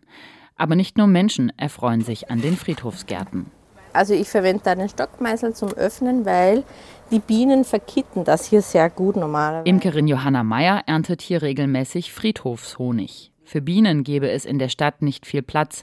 Aber 0.55 0.75
nicht 0.75 0.97
nur 0.97 1.07
Menschen 1.07 1.51
erfreuen 1.57 1.99
sich 1.99 2.31
an 2.31 2.41
den 2.41 2.55
Friedhofsgärten. 2.55 3.51
Also 3.97 4.13
ich 4.13 4.29
verwende 4.29 4.61
da 4.63 4.75
den 4.75 4.89
Stockmeißel 4.89 5.55
zum 5.55 5.73
Öffnen, 5.73 6.23
weil 6.23 6.63
die 7.09 7.17
Bienen 7.17 7.65
verkitten 7.65 8.25
das 8.25 8.45
hier 8.45 8.61
sehr 8.61 8.91
gut 8.91 9.15
normalerweise. 9.15 9.67
Imkerin 9.67 10.07
Johanna 10.07 10.43
Meyer 10.43 10.83
erntet 10.85 11.23
hier 11.23 11.41
regelmäßig 11.41 12.13
Friedhofshonig. 12.13 13.31
Für 13.43 13.59
Bienen 13.59 14.03
gäbe 14.03 14.29
es 14.29 14.45
in 14.45 14.59
der 14.59 14.69
Stadt 14.69 15.01
nicht 15.01 15.25
viel 15.25 15.41
Platz. 15.41 15.81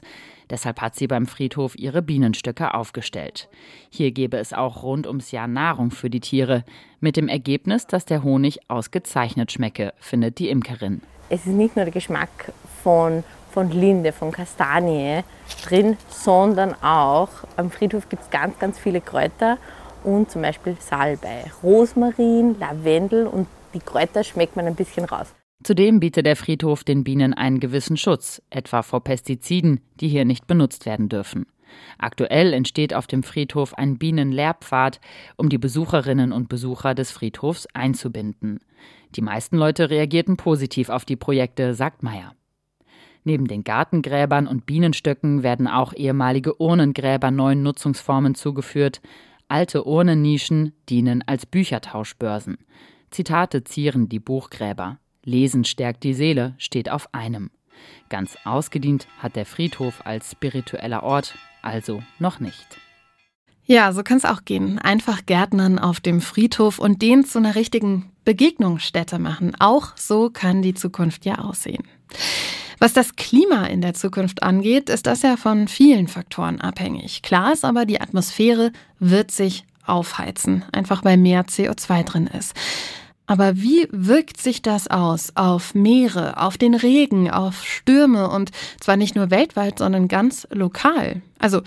Deshalb 0.49 0.79
hat 0.79 0.95
sie 0.95 1.07
beim 1.07 1.25
Friedhof 1.25 1.77
ihre 1.77 2.01
Bienenstöcke 2.01 2.73
aufgestellt. 2.73 3.49
Hier 3.89 4.11
gäbe 4.11 4.37
es 4.37 4.53
auch 4.53 4.83
rund 4.83 5.07
ums 5.07 5.31
Jahr 5.31 5.47
Nahrung 5.47 5.91
für 5.91 6.09
die 6.09 6.21
Tiere, 6.21 6.63
mit 7.01 7.17
dem 7.17 7.27
Ergebnis, 7.27 7.85
dass 7.85 8.05
der 8.05 8.23
Honig 8.23 8.69
ausgezeichnet 8.69 9.51
schmecke, 9.51 9.93
findet 9.99 10.39
die 10.39 10.47
Imkerin. 10.47 11.01
Es 11.27 11.41
ist 11.41 11.47
nicht 11.47 11.75
nur 11.75 11.83
der 11.83 11.93
Geschmack 11.93 12.53
von, 12.81 13.25
von 13.55 13.71
Linde, 13.71 14.11
von 14.11 14.33
Kastanie 14.33 15.23
drin, 15.65 15.95
sondern 16.09 16.75
auch 16.83 17.29
am 17.55 17.71
Friedhof 17.71 18.09
gibt 18.09 18.23
es 18.23 18.29
ganz, 18.29 18.59
ganz 18.59 18.77
viele 18.77 18.99
Kräuter 18.99 19.57
und 20.03 20.29
zum 20.29 20.41
Beispiel 20.41 20.75
Salbei, 20.77 21.45
Rosmarin, 21.63 22.59
Lavendel 22.59 23.25
und 23.25 23.47
die 23.73 23.79
Kräuter 23.79 24.25
schmeckt 24.25 24.57
man 24.57 24.67
ein 24.67 24.75
bisschen 24.75 25.05
raus. 25.05 25.33
Zudem 25.63 26.01
bietet 26.01 26.25
der 26.25 26.35
Friedhof 26.35 26.83
den 26.83 27.05
Bienen 27.05 27.33
einen 27.33 27.61
gewissen 27.61 27.95
Schutz, 27.95 28.41
etwa 28.49 28.83
vor 28.83 29.01
Pestiziden, 29.05 29.79
die 30.01 30.09
hier 30.09 30.25
nicht 30.25 30.47
benutzt 30.47 30.85
werden 30.85 31.07
dürfen. 31.07 31.45
Aktuell 31.97 32.51
entsteht 32.51 32.93
auf 32.93 33.07
dem 33.07 33.23
Friedhof 33.23 33.73
ein 33.73 33.97
Bienenlehrpfad, 33.97 34.99
um 35.37 35.47
die 35.47 35.57
Besucherinnen 35.57 36.33
und 36.33 36.49
Besucher 36.49 36.93
des 36.93 37.11
Friedhofs 37.11 37.67
einzubinden. 37.73 38.59
Die 39.15 39.21
meisten 39.21 39.55
Leute 39.55 39.89
reagierten 39.89 40.35
positiv 40.35 40.89
auf 40.89 41.05
die 41.05 41.15
Projekte, 41.15 41.73
sagt 41.73 42.03
Meyer. 42.03 42.35
Neben 43.25 43.47
den 43.47 43.63
Gartengräbern 43.63 44.47
und 44.47 44.67
Bienenstöcken 44.67 45.41
werden 45.41 45.67
auch 45.67 45.93
ehemalige 45.93 46.61
Urnengräber 46.61 47.31
neuen 47.31 47.63
Nutzungsformen 47.63 48.35
zugeführt. 48.35 49.01
Alte 49.47 49.85
Urnennischen 49.85 50.73
dienen 50.87 51.23
als 51.25 51.47
Büchertauschbörsen. 51.47 52.57
Zitate 53.09 53.63
zieren 53.63 54.09
die 54.09 54.19
Buchgräber. 54.19 54.99
Lesen 55.23 55.65
stärkt 55.65 56.03
die 56.03 56.13
Seele 56.13 56.53
steht 56.59 56.89
auf 56.89 57.13
einem. 57.15 57.49
Ganz 58.09 58.37
ausgedient 58.45 59.07
hat 59.17 59.35
der 59.35 59.47
Friedhof 59.47 60.05
als 60.05 60.31
spiritueller 60.31 61.01
Ort 61.01 61.35
also 61.63 62.03
noch 62.19 62.39
nicht. 62.39 62.77
Ja, 63.63 63.91
so 63.91 64.03
kann 64.03 64.17
es 64.17 64.25
auch 64.25 64.45
gehen. 64.45 64.77
Einfach 64.77 65.25
Gärtnern 65.25 65.79
auf 65.79 65.99
dem 65.99 66.21
Friedhof 66.21 66.77
und 66.77 67.01
den 67.01 67.25
zu 67.25 67.39
einer 67.39 67.55
richtigen 67.55 68.11
Begegnungsstätte 68.23 69.17
machen. 69.17 69.55
Auch 69.59 69.97
so 69.97 70.29
kann 70.29 70.61
die 70.61 70.75
Zukunft 70.75 71.25
ja 71.25 71.39
aussehen. 71.39 71.83
Was 72.79 72.93
das 72.93 73.15
Klima 73.15 73.65
in 73.65 73.81
der 73.81 73.93
Zukunft 73.93 74.43
angeht, 74.43 74.89
ist 74.89 75.05
das 75.07 75.21
ja 75.21 75.37
von 75.37 75.67
vielen 75.67 76.07
Faktoren 76.07 76.61
abhängig. 76.61 77.21
Klar 77.21 77.53
ist 77.53 77.65
aber, 77.65 77.85
die 77.85 78.01
Atmosphäre 78.01 78.71
wird 78.99 79.31
sich 79.31 79.65
aufheizen, 79.85 80.65
einfach 80.71 81.03
weil 81.03 81.17
mehr 81.17 81.45
CO2 81.45 82.03
drin 82.03 82.27
ist. 82.27 82.53
Aber 83.27 83.57
wie 83.57 83.87
wirkt 83.91 84.39
sich 84.39 84.61
das 84.61 84.87
aus 84.87 85.31
auf 85.35 85.73
Meere, 85.73 86.39
auf 86.41 86.57
den 86.57 86.75
Regen, 86.75 87.31
auf 87.31 87.63
Stürme 87.63 88.29
und 88.29 88.51
zwar 88.79 88.97
nicht 88.97 89.15
nur 89.15 89.31
weltweit, 89.31 89.79
sondern 89.79 90.07
ganz 90.07 90.47
lokal? 90.51 91.21
Also 91.39 91.61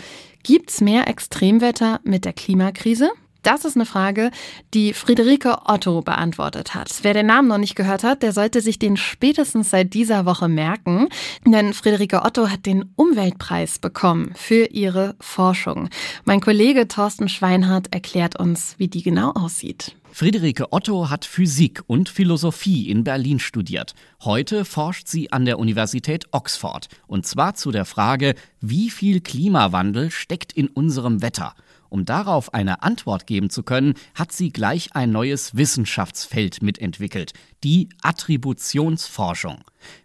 gibt's 0.44 0.80
mehr 0.80 1.08
Extremwetter 1.08 2.00
mit 2.04 2.24
der 2.24 2.32
Klimakrise? 2.32 3.10
Das 3.42 3.64
ist 3.64 3.76
eine 3.76 3.86
Frage, 3.86 4.30
die 4.74 4.92
Friederike 4.92 5.58
Otto 5.64 6.02
beantwortet 6.02 6.74
hat. 6.74 6.90
Wer 7.02 7.14
den 7.14 7.26
Namen 7.26 7.48
noch 7.48 7.58
nicht 7.58 7.76
gehört 7.76 8.02
hat, 8.02 8.22
der 8.22 8.32
sollte 8.32 8.60
sich 8.60 8.78
den 8.78 8.96
spätestens 8.96 9.70
seit 9.70 9.94
dieser 9.94 10.26
Woche 10.26 10.48
merken, 10.48 11.08
denn 11.46 11.72
Friederike 11.72 12.24
Otto 12.24 12.48
hat 12.48 12.66
den 12.66 12.86
Umweltpreis 12.96 13.78
bekommen 13.78 14.32
für 14.34 14.66
ihre 14.66 15.14
Forschung. 15.20 15.88
Mein 16.24 16.40
Kollege 16.40 16.88
Thorsten 16.88 17.28
Schweinhardt 17.28 17.94
erklärt 17.94 18.38
uns, 18.38 18.74
wie 18.78 18.88
die 18.88 19.02
genau 19.02 19.30
aussieht. 19.30 19.94
Friederike 20.10 20.72
Otto 20.72 21.10
hat 21.10 21.24
Physik 21.24 21.82
und 21.86 22.08
Philosophie 22.08 22.90
in 22.90 23.04
Berlin 23.04 23.38
studiert. 23.38 23.94
Heute 24.24 24.64
forscht 24.64 25.06
sie 25.06 25.30
an 25.30 25.44
der 25.44 25.58
Universität 25.58 26.26
Oxford. 26.32 26.88
Und 27.06 27.26
zwar 27.26 27.54
zu 27.54 27.70
der 27.70 27.84
Frage, 27.84 28.34
wie 28.60 28.90
viel 28.90 29.20
Klimawandel 29.20 30.10
steckt 30.10 30.52
in 30.52 30.66
unserem 30.68 31.22
Wetter? 31.22 31.54
Um 31.88 32.04
darauf 32.04 32.52
eine 32.52 32.82
Antwort 32.82 33.26
geben 33.26 33.50
zu 33.50 33.62
können, 33.62 33.94
hat 34.14 34.32
sie 34.32 34.50
gleich 34.50 34.94
ein 34.94 35.10
neues 35.10 35.56
Wissenschaftsfeld 35.56 36.62
mitentwickelt, 36.62 37.32
die 37.64 37.88
Attributionsforschung. 38.02 39.58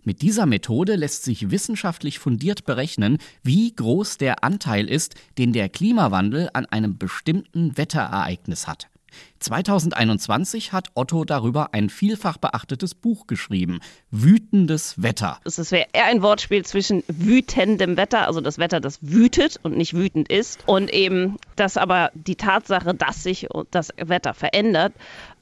Mit 0.03 0.21
dieser 0.21 0.45
Methode 0.45 0.95
lässt 0.95 1.23
sich 1.23 1.51
wissenschaftlich 1.51 2.19
fundiert 2.19 2.65
berechnen, 2.65 3.17
wie 3.43 3.75
groß 3.75 4.17
der 4.17 4.43
Anteil 4.43 4.89
ist, 4.89 5.15
den 5.37 5.51
der 5.51 5.69
Klimawandel 5.69 6.49
an 6.53 6.65
einem 6.67 6.97
bestimmten 6.97 7.77
Wetterereignis 7.77 8.67
hat. 8.67 8.87
2021 9.39 10.73
hat 10.73 10.89
Otto 10.93 11.25
darüber 11.25 11.73
ein 11.73 11.89
vielfach 11.89 12.37
beachtetes 12.37 12.95
Buch 12.95 13.27
geschrieben, 13.27 13.79
Wütendes 14.11 15.01
Wetter. 15.01 15.39
Es 15.43 15.71
wäre 15.71 15.87
eher 15.93 16.05
ein 16.05 16.21
Wortspiel 16.21 16.65
zwischen 16.65 17.03
wütendem 17.07 17.97
Wetter, 17.97 18.27
also 18.27 18.41
das 18.41 18.57
Wetter, 18.57 18.79
das 18.79 18.99
wütet 19.01 19.59
und 19.63 19.77
nicht 19.77 19.93
wütend 19.93 20.29
ist, 20.29 20.63
und 20.67 20.93
eben, 20.93 21.37
dass 21.55 21.77
aber 21.77 22.11
die 22.13 22.35
Tatsache, 22.35 22.93
dass 22.93 23.23
sich 23.23 23.47
das 23.71 23.89
Wetter 23.97 24.33
verändert, 24.33 24.93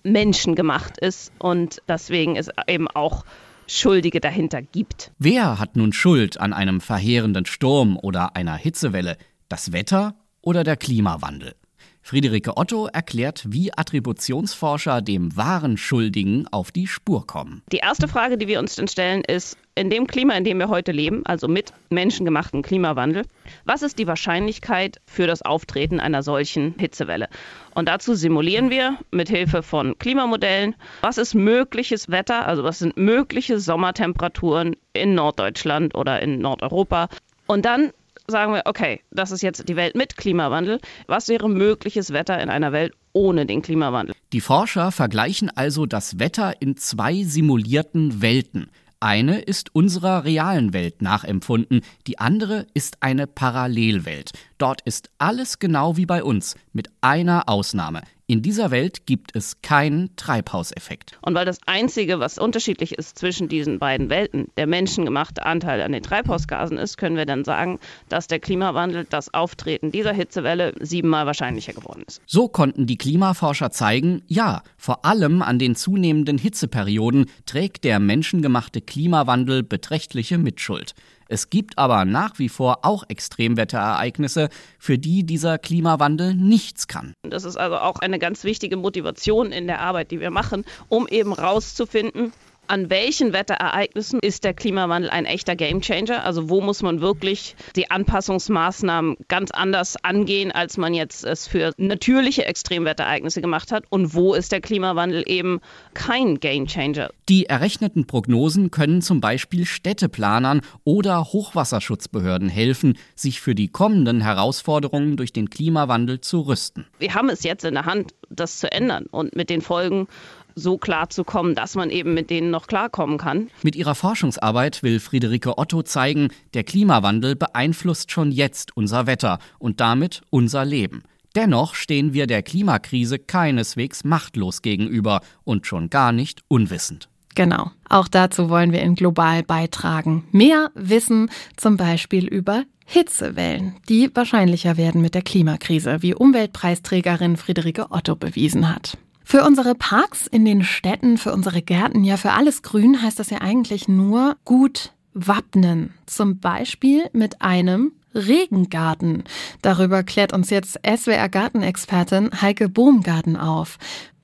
menschengemacht 0.04 0.98
ist 0.98 1.32
und 1.38 1.82
deswegen 1.88 2.36
es 2.36 2.50
eben 2.68 2.88
auch 2.88 3.24
Schuldige 3.68 4.20
dahinter 4.20 4.62
gibt. 4.62 5.12
Wer 5.18 5.60
hat 5.60 5.76
nun 5.76 5.94
Schuld 5.94 6.40
an 6.40 6.52
einem 6.54 6.82
verheerenden 6.82 7.46
Sturm 7.46 7.98
oder 7.98 8.36
einer 8.36 8.56
Hitzewelle? 8.56 9.18
Das 9.48 9.72
Wetter 9.72 10.16
oder 10.42 10.64
der 10.64 10.76
Klimawandel? 10.76 11.56
Friederike 12.02 12.58
Otto 12.58 12.88
erklärt, 12.88 13.46
wie 13.48 13.72
Attributionsforscher 13.74 15.02
dem 15.02 15.36
wahren 15.38 15.78
Schuldigen 15.78 16.48
auf 16.52 16.72
die 16.72 16.88
Spur 16.88 17.28
kommen. 17.28 17.62
Die 17.72 17.78
erste 17.78 18.08
Frage, 18.08 18.38
die 18.38 18.48
wir 18.48 18.60
uns 18.60 18.76
dann 18.76 18.88
stellen, 18.88 19.24
ist, 19.24 19.58
in 19.76 19.90
dem 19.90 20.08
Klima, 20.08 20.34
in 20.34 20.44
dem 20.44 20.58
wir 20.58 20.68
heute 20.68 20.92
leben, 20.92 21.26
also 21.26 21.48
mit 21.48 21.72
menschengemachten 21.90 22.62
Klimawandel, 22.62 23.24
was 23.66 23.84
ist 23.84 24.00
die 24.00 24.08
Wahrscheinlichkeit 24.08 25.00
für 25.06 25.28
das 25.28 25.42
Auftreten 25.44 26.00
einer 26.00 26.24
solchen 26.24 26.76
Hitzewelle? 26.78 27.30
Und 27.74 27.88
dazu 27.88 28.16
simulieren 28.16 28.70
wir 28.70 28.98
mit 29.12 29.30
Hilfe 29.30 29.64
von 29.64 29.98
Klimamodellen, 29.98 30.76
was 31.02 31.18
ist 31.18 31.36
mögliches 31.36 32.10
Wetter, 32.10 32.48
also 32.48 32.64
was 32.64 32.80
sind 32.80 32.98
mögliche 32.98 33.60
Sommertemperaturen 33.60 34.76
in 34.94 35.16
Norddeutschland 35.16 35.96
oder 35.96 36.22
in 36.22 36.40
Nordeuropa. 36.40 37.08
Und 37.48 37.66
dann 37.66 37.92
sagen 38.28 38.54
wir, 38.54 38.64
okay, 38.66 39.02
das 39.12 39.32
ist 39.32 39.42
jetzt 39.42 39.68
die 39.68 39.76
Welt 39.76 39.96
mit 39.96 40.18
Klimawandel. 40.18 40.80
Was 41.08 41.28
wäre 41.28 41.50
mögliches 41.50 42.14
Wetter 42.14 42.42
in 42.42 42.50
einer 42.50 42.72
Welt 42.72 42.94
ohne 43.14 43.46
den 43.46 43.62
Klimawandel? 43.62 44.16
Die 44.34 44.42
Forscher 44.42 44.92
vergleichen 44.92 45.50
also 45.56 45.86
das 45.86 46.20
Wetter 46.20 46.62
in 46.62 46.78
zwei 46.78 47.24
simulierten 47.24 48.22
Welten. 48.22 48.70
Eine 49.00 49.40
ist 49.40 49.74
unserer 49.74 50.26
realen 50.26 50.74
Welt 50.74 51.02
nachempfunden, 51.02 51.82
die 52.06 52.20
andere 52.20 52.68
ist 52.76 52.98
eine 53.02 53.26
Parallelwelt. 53.26 54.32
Dort 54.60 54.82
ist 54.82 55.10
alles 55.18 55.58
genau 55.58 55.98
wie 55.98 56.06
bei 56.06 56.24
uns, 56.24 56.56
mit 56.72 56.90
einer 57.02 57.50
Ausnahme. 57.50 58.02
In 58.32 58.42
dieser 58.42 58.72
Welt 58.72 59.06
gibt 59.08 59.36
es 59.36 59.62
keinen 59.62 60.16
Treibhauseffekt. 60.16 61.18
Und 61.22 61.36
weil 61.36 61.44
das 61.44 61.58
Einzige, 61.66 62.22
was 62.22 62.38
unterschiedlich 62.38 62.94
ist 62.94 63.20
zwischen 63.20 63.50
diesen 63.50 63.78
beiden 63.78 64.10
Welten, 64.10 64.48
der 64.56 64.68
menschengemachte 64.68 65.46
Anteil 65.46 65.82
an 65.82 65.92
den 65.92 66.02
Treibhausgasen 66.02 66.78
ist, 66.78 66.96
können 66.98 67.18
wir 67.18 67.26
dann 67.26 67.44
sagen, 67.44 67.78
dass 68.08 68.28
der 68.28 68.40
Klimawandel, 68.40 69.06
das 69.10 69.34
Auftreten 69.34 69.92
dieser 69.92 70.14
Hitzewelle 70.14 70.74
siebenmal 70.80 71.26
wahrscheinlicher 71.26 71.74
geworden 71.74 72.06
ist. 72.08 72.22
So 72.26 72.48
konnten 72.48 72.86
die 72.86 72.98
Klimaforscher 72.98 73.72
zeigen, 73.72 74.22
ja, 74.28 74.64
vor 74.78 75.04
allem 75.04 75.42
an 75.42 75.60
den 75.60 75.76
zunehmenden 75.76 76.38
Hitzeperioden 76.38 77.26
trägt 77.46 77.84
der 77.84 78.00
menschengemachte 78.00 78.80
Klimawandel 78.80 79.62
beträchtliche 79.62 80.38
Mitschuld. 80.38 80.96
Es 81.32 81.50
gibt 81.50 81.78
aber 81.78 82.04
nach 82.04 82.40
wie 82.40 82.50
vor 82.50 82.80
auch 82.82 83.06
Extremwetterereignisse, 83.08 84.50
für 84.78 84.98
die 84.98 85.24
dieser 85.24 85.58
Klimawandel 85.58 86.36
nichts 86.36 86.90
kann. 86.90 87.14
Das 87.24 87.46
ist 87.46 87.56
also 87.56 87.78
auch 87.78 88.00
eine 88.00 88.20
ganz 88.20 88.44
wichtige 88.44 88.76
Motivation 88.76 89.54
in 89.54 89.66
der 89.66 89.80
Arbeit, 89.80 90.12
die 90.12 90.20
wir 90.20 90.30
machen, 90.30 90.66
um 90.90 91.08
eben 91.08 91.32
rauszufinden, 91.32 92.34
an 92.72 92.90
welchen 92.90 93.34
Wetterereignissen 93.34 94.20
ist 94.22 94.46
der 94.46 94.54
Klimawandel 94.54 95.10
ein 95.10 95.26
echter 95.26 95.58
Gamechanger? 95.58 96.24
Also 96.24 96.50
wo 96.50 96.62
muss 96.62 96.82
man 96.82 97.02
wirklich 97.02 97.58
die 97.76 97.92
Anpassungsmaßnahmen 97.92 99.18
ganz 99.28 99.52
anders 99.52 100.02
angehen, 100.06 100.54
als 100.54 100.78
man 100.78 100.94
jetzt 100.94 101.26
es 101.26 101.48
für 101.48 101.74
natürliche 101.76 102.46
Extremwetterereignisse 102.46 103.42
gemacht 103.42 103.74
hat? 103.74 103.84
Und 103.90 104.14
wo 104.14 104.34
ist 104.34 104.54
der 104.54 104.62
Klimawandel 104.62 105.26
eben 105.28 105.60
kein 105.94 106.40
Gamechanger? 106.40 107.10
Die 107.28 107.46
errechneten 107.48 108.08
Prognosen 108.08 108.72
können 108.72 109.02
zum 109.02 109.20
Beispiel 109.20 109.66
Städteplanern 109.66 110.62
oder 110.86 111.26
Hochwasserschutzbehörden 111.26 112.48
helfen, 112.48 112.98
sich 113.16 113.42
für 113.42 113.54
die 113.54 113.68
kommenden 113.68 114.22
Herausforderungen 114.22 115.18
durch 115.18 115.34
den 115.34 115.50
Klimawandel 115.50 116.22
zu 116.22 116.40
rüsten. 116.40 116.88
Wir 117.00 117.16
haben 117.16 117.28
es 117.28 117.44
jetzt 117.44 117.66
in 117.66 117.74
der 117.74 117.84
Hand, 117.86 118.14
das 118.30 118.60
zu 118.60 118.72
ändern 118.72 119.08
und 119.12 119.36
mit 119.36 119.50
den 119.50 119.60
Folgen 119.60 120.08
so 120.56 120.78
klar 120.78 121.10
zu 121.10 121.24
kommen, 121.24 121.56
dass 121.56 121.76
man 121.76 121.90
eben 121.90 122.14
mit 122.14 122.30
denen 122.30 122.52
noch 122.52 122.68
klarkommen 122.68 123.18
kann. 123.18 123.50
Mit 123.64 123.76
ihrer 123.76 123.96
Forschungsarbeit 123.96 124.84
will 124.84 125.00
Friederike 125.00 125.58
Otto 125.58 125.84
zeigen, 125.84 126.30
der 126.54 126.64
Klimawandel 126.64 127.36
beeinflusst 127.36 128.12
schon 128.12 128.32
jetzt 128.32 128.76
unser 128.76 129.08
Wetter 129.08 129.40
und 129.60 129.80
damit 129.80 130.22
unser 130.30 130.66
Leben. 130.66 131.04
Dennoch 131.36 131.76
stehen 131.76 132.14
wir 132.14 132.28
der 132.28 132.44
Klimakrise 132.44 133.18
keineswegs 133.18 134.04
machtlos 134.04 134.62
gegenüber 134.62 135.22
und 135.44 135.66
schon 135.66 135.90
gar 135.90 136.12
nicht 136.12 136.42
unwissend. 136.50 137.08
Genau. 137.36 137.72
Auch 137.88 138.10
dazu 138.10 138.50
wollen 138.50 138.74
wir 138.74 138.82
in 138.82 138.96
Global 138.96 139.44
beitragen. 139.44 140.26
Mehr 140.32 140.72
Wissen 140.76 141.30
zum 141.56 141.78
Beispiel 141.78 142.28
über 142.28 142.66
Hitzewellen, 142.86 143.78
die 143.88 144.14
wahrscheinlicher 144.14 144.76
werden 144.76 145.02
mit 145.02 145.16
der 145.16 145.22
Klimakrise, 145.22 146.02
wie 146.02 146.14
Umweltpreisträgerin 146.14 147.38
Friederike 147.38 147.90
Otto 147.90 148.18
bewiesen 148.18 148.74
hat. 148.74 148.98
Für 149.32 149.46
unsere 149.46 149.76
Parks 149.76 150.28
in 150.28 150.44
den 150.44 150.62
Städten, 150.62 151.18
für 151.18 151.32
unsere 151.32 151.62
Gärten, 151.62 152.04
ja 152.04 152.18
für 152.18 152.34
alles 152.34 152.64
Grün 152.64 153.02
heißt 153.02 153.18
das 153.18 153.30
ja 153.30 153.38
eigentlich 153.38 153.88
nur 153.88 154.36
gut 154.44 154.92
wappnen. 155.14 155.94
Zum 156.06 156.40
Beispiel 156.40 157.06
mit 157.14 157.42
einem 157.42 157.94
Regengarten. 158.14 159.24
Darüber 159.62 160.04
klärt 160.04 160.34
uns 160.34 160.50
jetzt 160.50 160.78
SWR 160.86 161.30
Gartenexpertin 161.30 162.42
Heike 162.42 162.68
Bohmgarten 162.68 163.38
auf. 163.38 163.78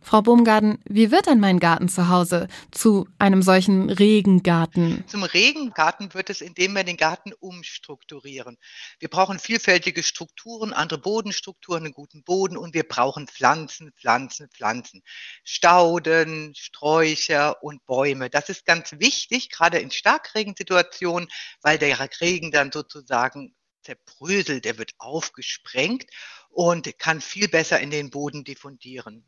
Frau 0.08 0.22
Baumgarten, 0.22 0.80
wie 0.86 1.12
wird 1.12 1.26
denn 1.26 1.41
mein 1.41 1.60
Garten 1.60 1.89
zu 1.89 2.08
Hause 2.08 2.48
zu 2.72 3.10
einem 3.20 3.41
solchen 3.41 3.89
Regengarten? 3.89 5.04
Zum 5.10 5.24
Regengarten 5.24 6.13
wird 6.13 6.30
es, 6.30 6.39
indem 6.39 6.78
wir 6.78 6.86
den 6.86 6.96
Garten 6.96 7.34
umstrukturieren. 7.34 8.58
Wir 9.00 9.10
brauchen 9.10 9.38
vielfältige 9.38 10.04
Strukturen, 10.04 10.72
andere 10.72 11.02
Bodenstrukturen, 11.02 11.84
einen 11.84 11.93
guten 11.93 12.24
Boden 12.24 12.56
und 12.56 12.74
wir 12.74 12.88
brauchen 12.88 13.28
Pflanzen, 13.28 13.91
Pflanzen, 14.00 14.48
Pflanzen. 14.48 15.04
Stauden, 15.43 16.56
Sträucher 16.56 17.62
und 17.62 17.86
Bäume. 17.86 18.30
Das 18.30 18.48
ist 18.48 18.65
ganz 18.65 18.93
wichtig, 19.00 19.50
gerade 19.50 19.80
in 19.80 19.91
Starkregensituationen, 19.91 21.28
weil 21.62 21.78
der 21.78 22.00
Regen 22.22 22.54
dann 22.54 22.72
sozusagen 22.72 23.58
zerbröselt, 23.82 24.65
der 24.65 24.78
wird 24.78 24.93
aufgesprengt 25.00 26.06
und 26.49 26.97
kann 26.97 27.21
viel 27.21 27.47
besser 27.47 27.79
in 27.79 27.91
den 27.91 28.10
Boden 28.10 28.43
diffundieren. 28.43 29.23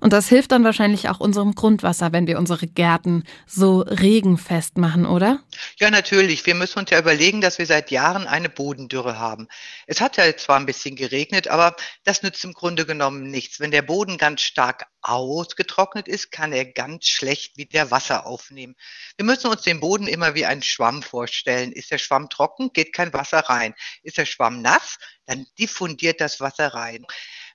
Und 0.00 0.12
das 0.12 0.28
hilft 0.28 0.52
dann 0.52 0.64
wahrscheinlich 0.64 1.08
auch 1.08 1.18
unserem 1.18 1.54
Grundwasser, 1.54 2.12
wenn 2.12 2.26
wir 2.26 2.38
unsere 2.38 2.66
Gärten 2.66 3.24
so 3.46 3.80
regenfest 3.80 4.76
machen, 4.78 5.06
oder? 5.06 5.40
Ja, 5.78 5.90
natürlich. 5.90 6.44
Wir 6.46 6.54
müssen 6.54 6.78
uns 6.78 6.90
ja 6.90 6.98
überlegen, 6.98 7.40
dass 7.40 7.58
wir 7.58 7.66
seit 7.66 7.90
Jahren 7.90 8.26
eine 8.26 8.48
Bodendürre 8.48 9.18
haben. 9.18 9.48
Es 9.86 10.00
hat 10.00 10.16
ja 10.16 10.36
zwar 10.36 10.58
ein 10.60 10.66
bisschen 10.66 10.94
geregnet, 10.94 11.48
aber 11.48 11.74
das 12.04 12.22
nützt 12.22 12.44
im 12.44 12.52
Grunde 12.52 12.86
genommen 12.86 13.30
nichts. 13.30 13.60
Wenn 13.60 13.70
der 13.70 13.82
Boden 13.82 14.18
ganz 14.18 14.42
stark 14.42 14.86
ausgetrocknet 15.00 16.06
ist, 16.06 16.30
kann 16.30 16.52
er 16.52 16.64
ganz 16.66 17.06
schlecht 17.06 17.56
wieder 17.56 17.90
Wasser 17.90 18.26
aufnehmen. 18.26 18.74
Wir 19.16 19.24
müssen 19.24 19.48
uns 19.48 19.62
den 19.62 19.80
Boden 19.80 20.06
immer 20.06 20.34
wie 20.34 20.44
einen 20.44 20.62
Schwamm 20.62 21.02
vorstellen. 21.02 21.72
Ist 21.72 21.90
der 21.90 21.98
Schwamm 21.98 22.28
trocken, 22.28 22.72
geht 22.72 22.92
kein 22.92 23.12
Wasser 23.12 23.38
rein. 23.40 23.74
Ist 24.02 24.18
der 24.18 24.26
Schwamm 24.26 24.60
nass, 24.60 24.98
dann 25.28 25.46
diffundiert 25.58 26.20
das 26.20 26.40
Wasser 26.40 26.74
rein. 26.74 27.06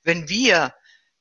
Wenn 0.03 0.29
wir 0.29 0.73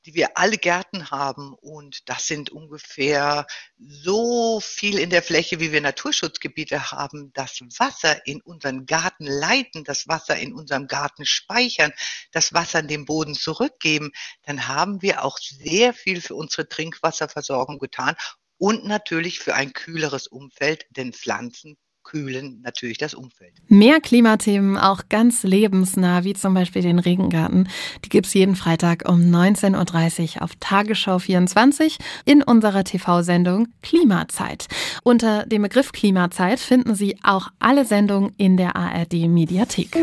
die 0.05 0.15
wir 0.15 0.37
alle 0.37 0.59
Gärten 0.59 1.11
haben 1.11 1.55
und 1.55 2.09
das 2.09 2.27
sind 2.27 2.51
ungefähr 2.51 3.47
so 3.79 4.61
viel 4.61 4.99
in 4.99 5.11
der 5.11 5.23
Fläche, 5.23 5.61
wie 5.61 5.73
wir 5.73 5.81
Naturschutzgebiete 5.81 6.91
haben, 6.91 7.33
das 7.35 7.61
Wasser 7.79 8.27
in 8.27 8.41
unseren 8.41 8.87
Garten 8.87 9.27
leiten, 9.27 9.85
das 9.85 10.09
Wasser 10.09 10.37
in 10.37 10.55
unserem 10.55 10.88
Garten 10.88 11.25
speichern, 11.25 11.93
das 12.33 12.53
Wasser 12.53 12.81
in 12.81 12.88
den 12.88 13.05
Boden 13.05 13.35
zurückgeben, 13.35 14.11
dann 14.43 14.67
haben 14.67 15.03
wir 15.03 15.25
auch 15.25 15.38
sehr 15.38 15.95
viel 15.95 16.21
für 16.21 16.35
unsere 16.35 16.69
Trinkwasserversorgung 16.69 17.79
getan 17.79 18.17
und 18.59 18.85
natürlich 18.85 19.38
für 19.38 19.55
ein 19.55 19.73
kühleres 19.73 20.27
Umfeld, 20.27 20.87
denn 20.91 21.12
Pflanzen 21.12 21.77
kühlen 22.12 22.61
natürlich 22.62 22.98
das 22.98 23.14
Umfeld. 23.14 23.53
Mehr 23.68 23.98
Klimathemen, 23.98 24.77
auch 24.77 25.09
ganz 25.09 25.44
lebensnah, 25.44 26.25
wie 26.25 26.35
zum 26.35 26.53
Beispiel 26.53 26.83
den 26.83 26.98
Regengarten, 26.98 27.68
die 28.05 28.11
gibt 28.11 28.27
es 28.27 28.35
jeden 28.35 28.55
Freitag 28.55 29.09
um 29.09 29.20
19.30 29.20 30.37
Uhr 30.37 30.42
auf 30.42 30.51
Tagesschau 30.61 31.18
24 31.18 31.96
in 32.27 32.42
unserer 32.42 32.85
TV-Sendung 32.85 33.68
Klimazeit. 33.83 34.66
Unter 35.03 35.46
dem 35.46 35.62
Begriff 35.62 35.92
Klimazeit 35.92 36.61
finden 36.61 36.94
Sie 36.94 37.16
auch 37.22 37.48
alle 37.59 37.87
Sendungen 37.87 38.35
in 38.37 38.59
der 38.59 38.77
ARD-Mediathek. 38.77 39.96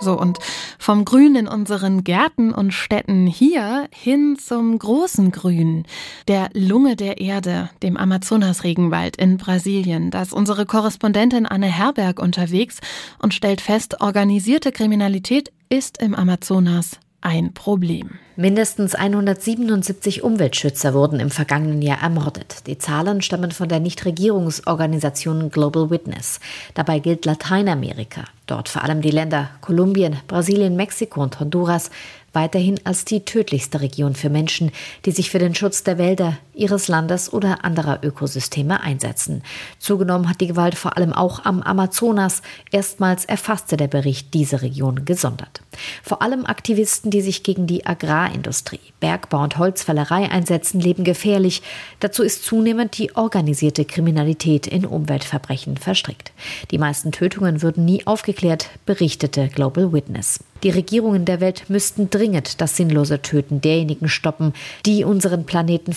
So, 0.00 0.18
und 0.18 0.38
vom 0.78 1.04
Grün 1.04 1.36
in 1.36 1.48
unseren 1.48 2.04
Gärten 2.04 2.52
und 2.52 2.72
Städten 2.72 3.26
hier 3.26 3.88
hin 3.92 4.36
zum 4.36 4.78
großen 4.78 5.30
Grün, 5.30 5.84
der 6.28 6.50
Lunge 6.52 6.96
der 6.96 7.18
Erde, 7.18 7.70
dem 7.82 7.96
Amazonasregenwald 7.96 9.16
in 9.16 9.36
Brasilien. 9.38 10.10
Da 10.10 10.22
ist 10.22 10.32
unsere 10.32 10.66
Korrespondentin 10.66 10.95
Anne 11.02 11.66
Herberg 11.66 12.20
unterwegs 12.20 12.78
und 13.20 13.34
stellt 13.34 13.60
fest, 13.60 14.00
organisierte 14.00 14.72
Kriminalität 14.72 15.52
ist 15.68 16.00
im 16.00 16.14
Amazonas 16.14 16.98
ein 17.26 17.54
Problem. 17.54 18.10
Mindestens 18.36 18.94
177 18.94 20.22
Umweltschützer 20.22 20.94
wurden 20.94 21.18
im 21.18 21.30
vergangenen 21.30 21.82
Jahr 21.82 22.02
ermordet. 22.02 22.68
Die 22.68 22.78
Zahlen 22.78 23.20
stammen 23.20 23.50
von 23.50 23.68
der 23.68 23.80
Nichtregierungsorganisation 23.80 25.50
Global 25.50 25.90
Witness. 25.90 26.38
Dabei 26.74 27.00
gilt 27.00 27.24
Lateinamerika, 27.24 28.24
dort 28.46 28.68
vor 28.68 28.84
allem 28.84 29.00
die 29.00 29.10
Länder 29.10 29.50
Kolumbien, 29.60 30.18
Brasilien, 30.28 30.76
Mexiko 30.76 31.20
und 31.22 31.40
Honduras, 31.40 31.90
weiterhin 32.32 32.78
als 32.84 33.04
die 33.04 33.24
tödlichste 33.24 33.80
Region 33.80 34.14
für 34.14 34.30
Menschen, 34.30 34.70
die 35.06 35.10
sich 35.10 35.30
für 35.30 35.38
den 35.38 35.54
Schutz 35.54 35.82
der 35.82 35.98
Wälder, 35.98 36.38
ihres 36.56 36.88
Landes 36.88 37.32
oder 37.32 37.64
anderer 37.64 38.00
Ökosysteme 38.02 38.80
einsetzen. 38.80 39.42
Zugenommen 39.78 40.28
hat 40.28 40.40
die 40.40 40.46
Gewalt 40.46 40.74
vor 40.74 40.96
allem 40.96 41.12
auch 41.12 41.44
am 41.44 41.62
Amazonas. 41.62 42.42
Erstmals 42.72 43.24
erfasste 43.24 43.76
der 43.76 43.88
Bericht 43.88 44.34
diese 44.34 44.62
Region 44.62 45.04
gesondert. 45.04 45.60
Vor 46.02 46.22
allem 46.22 46.46
Aktivisten, 46.46 47.10
die 47.10 47.20
sich 47.20 47.42
gegen 47.42 47.66
die 47.66 47.86
Agrarindustrie, 47.86 48.80
Bergbau 49.00 49.42
und 49.42 49.58
Holzfällerei 49.58 50.30
einsetzen, 50.30 50.80
leben 50.80 51.04
gefährlich. 51.04 51.62
Dazu 52.00 52.22
ist 52.22 52.44
zunehmend 52.44 52.96
die 52.98 53.14
organisierte 53.14 53.84
Kriminalität 53.84 54.66
in 54.66 54.86
Umweltverbrechen 54.86 55.76
verstrickt. 55.76 56.32
Die 56.70 56.78
meisten 56.78 57.12
Tötungen 57.12 57.62
würden 57.62 57.84
nie 57.84 58.06
aufgeklärt, 58.06 58.70
berichtete 58.86 59.48
Global 59.48 59.92
Witness. 59.92 60.40
Die 60.62 60.70
Regierungen 60.70 61.26
der 61.26 61.40
Welt 61.40 61.68
müssten 61.68 62.08
dringend 62.08 62.60
das 62.60 62.76
sinnlose 62.76 63.20
Töten 63.20 63.60
derjenigen 63.60 64.08
stoppen, 64.08 64.54
die 64.86 65.04
unseren 65.04 65.44
Planeten 65.44 65.92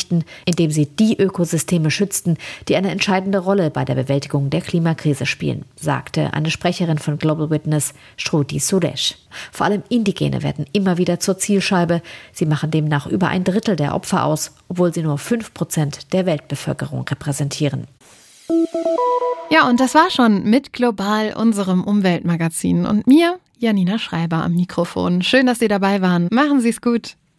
verteidigten, 0.00 0.24
indem 0.44 0.70
sie 0.70 0.86
die 0.86 1.18
Ökosysteme 1.18 1.90
schützten, 1.90 2.36
die 2.68 2.76
eine 2.76 2.90
entscheidende 2.90 3.38
Rolle 3.38 3.70
bei 3.70 3.84
der 3.84 3.94
Bewältigung 3.94 4.50
der 4.50 4.60
Klimakrise 4.60 5.26
spielen, 5.26 5.64
sagte 5.76 6.32
eine 6.32 6.50
Sprecherin 6.50 6.98
von 6.98 7.18
Global 7.18 7.50
Witness, 7.50 7.94
Shruti 8.16 8.58
Suresh. 8.58 9.16
Vor 9.52 9.66
allem 9.66 9.82
Indigene 9.88 10.42
werden 10.42 10.66
immer 10.72 10.98
wieder 10.98 11.20
zur 11.20 11.38
Zielscheibe. 11.38 12.02
Sie 12.32 12.46
machen 12.46 12.70
demnach 12.70 13.06
über 13.06 13.28
ein 13.28 13.44
Drittel 13.44 13.76
der 13.76 13.94
Opfer 13.94 14.24
aus, 14.24 14.52
obwohl 14.68 14.92
sie 14.92 15.02
nur 15.02 15.18
fünf 15.18 15.54
Prozent 15.54 16.12
der 16.12 16.26
Weltbevölkerung 16.26 17.06
repräsentieren. 17.08 17.86
Ja, 19.50 19.68
und 19.68 19.80
das 19.80 19.94
war 19.94 20.10
schon 20.10 20.44
mit 20.44 20.72
Global, 20.72 21.34
unserem 21.36 21.82
Umweltmagazin. 21.82 22.86
Und 22.86 23.06
mir, 23.06 23.38
Janina 23.58 23.98
Schreiber 23.98 24.44
am 24.44 24.54
Mikrofon. 24.54 25.22
Schön, 25.22 25.46
dass 25.46 25.58
Sie 25.58 25.68
dabei 25.68 26.00
waren. 26.00 26.28
Machen 26.30 26.60
Sie 26.60 26.68
es 26.68 26.80
gut. 26.80 27.16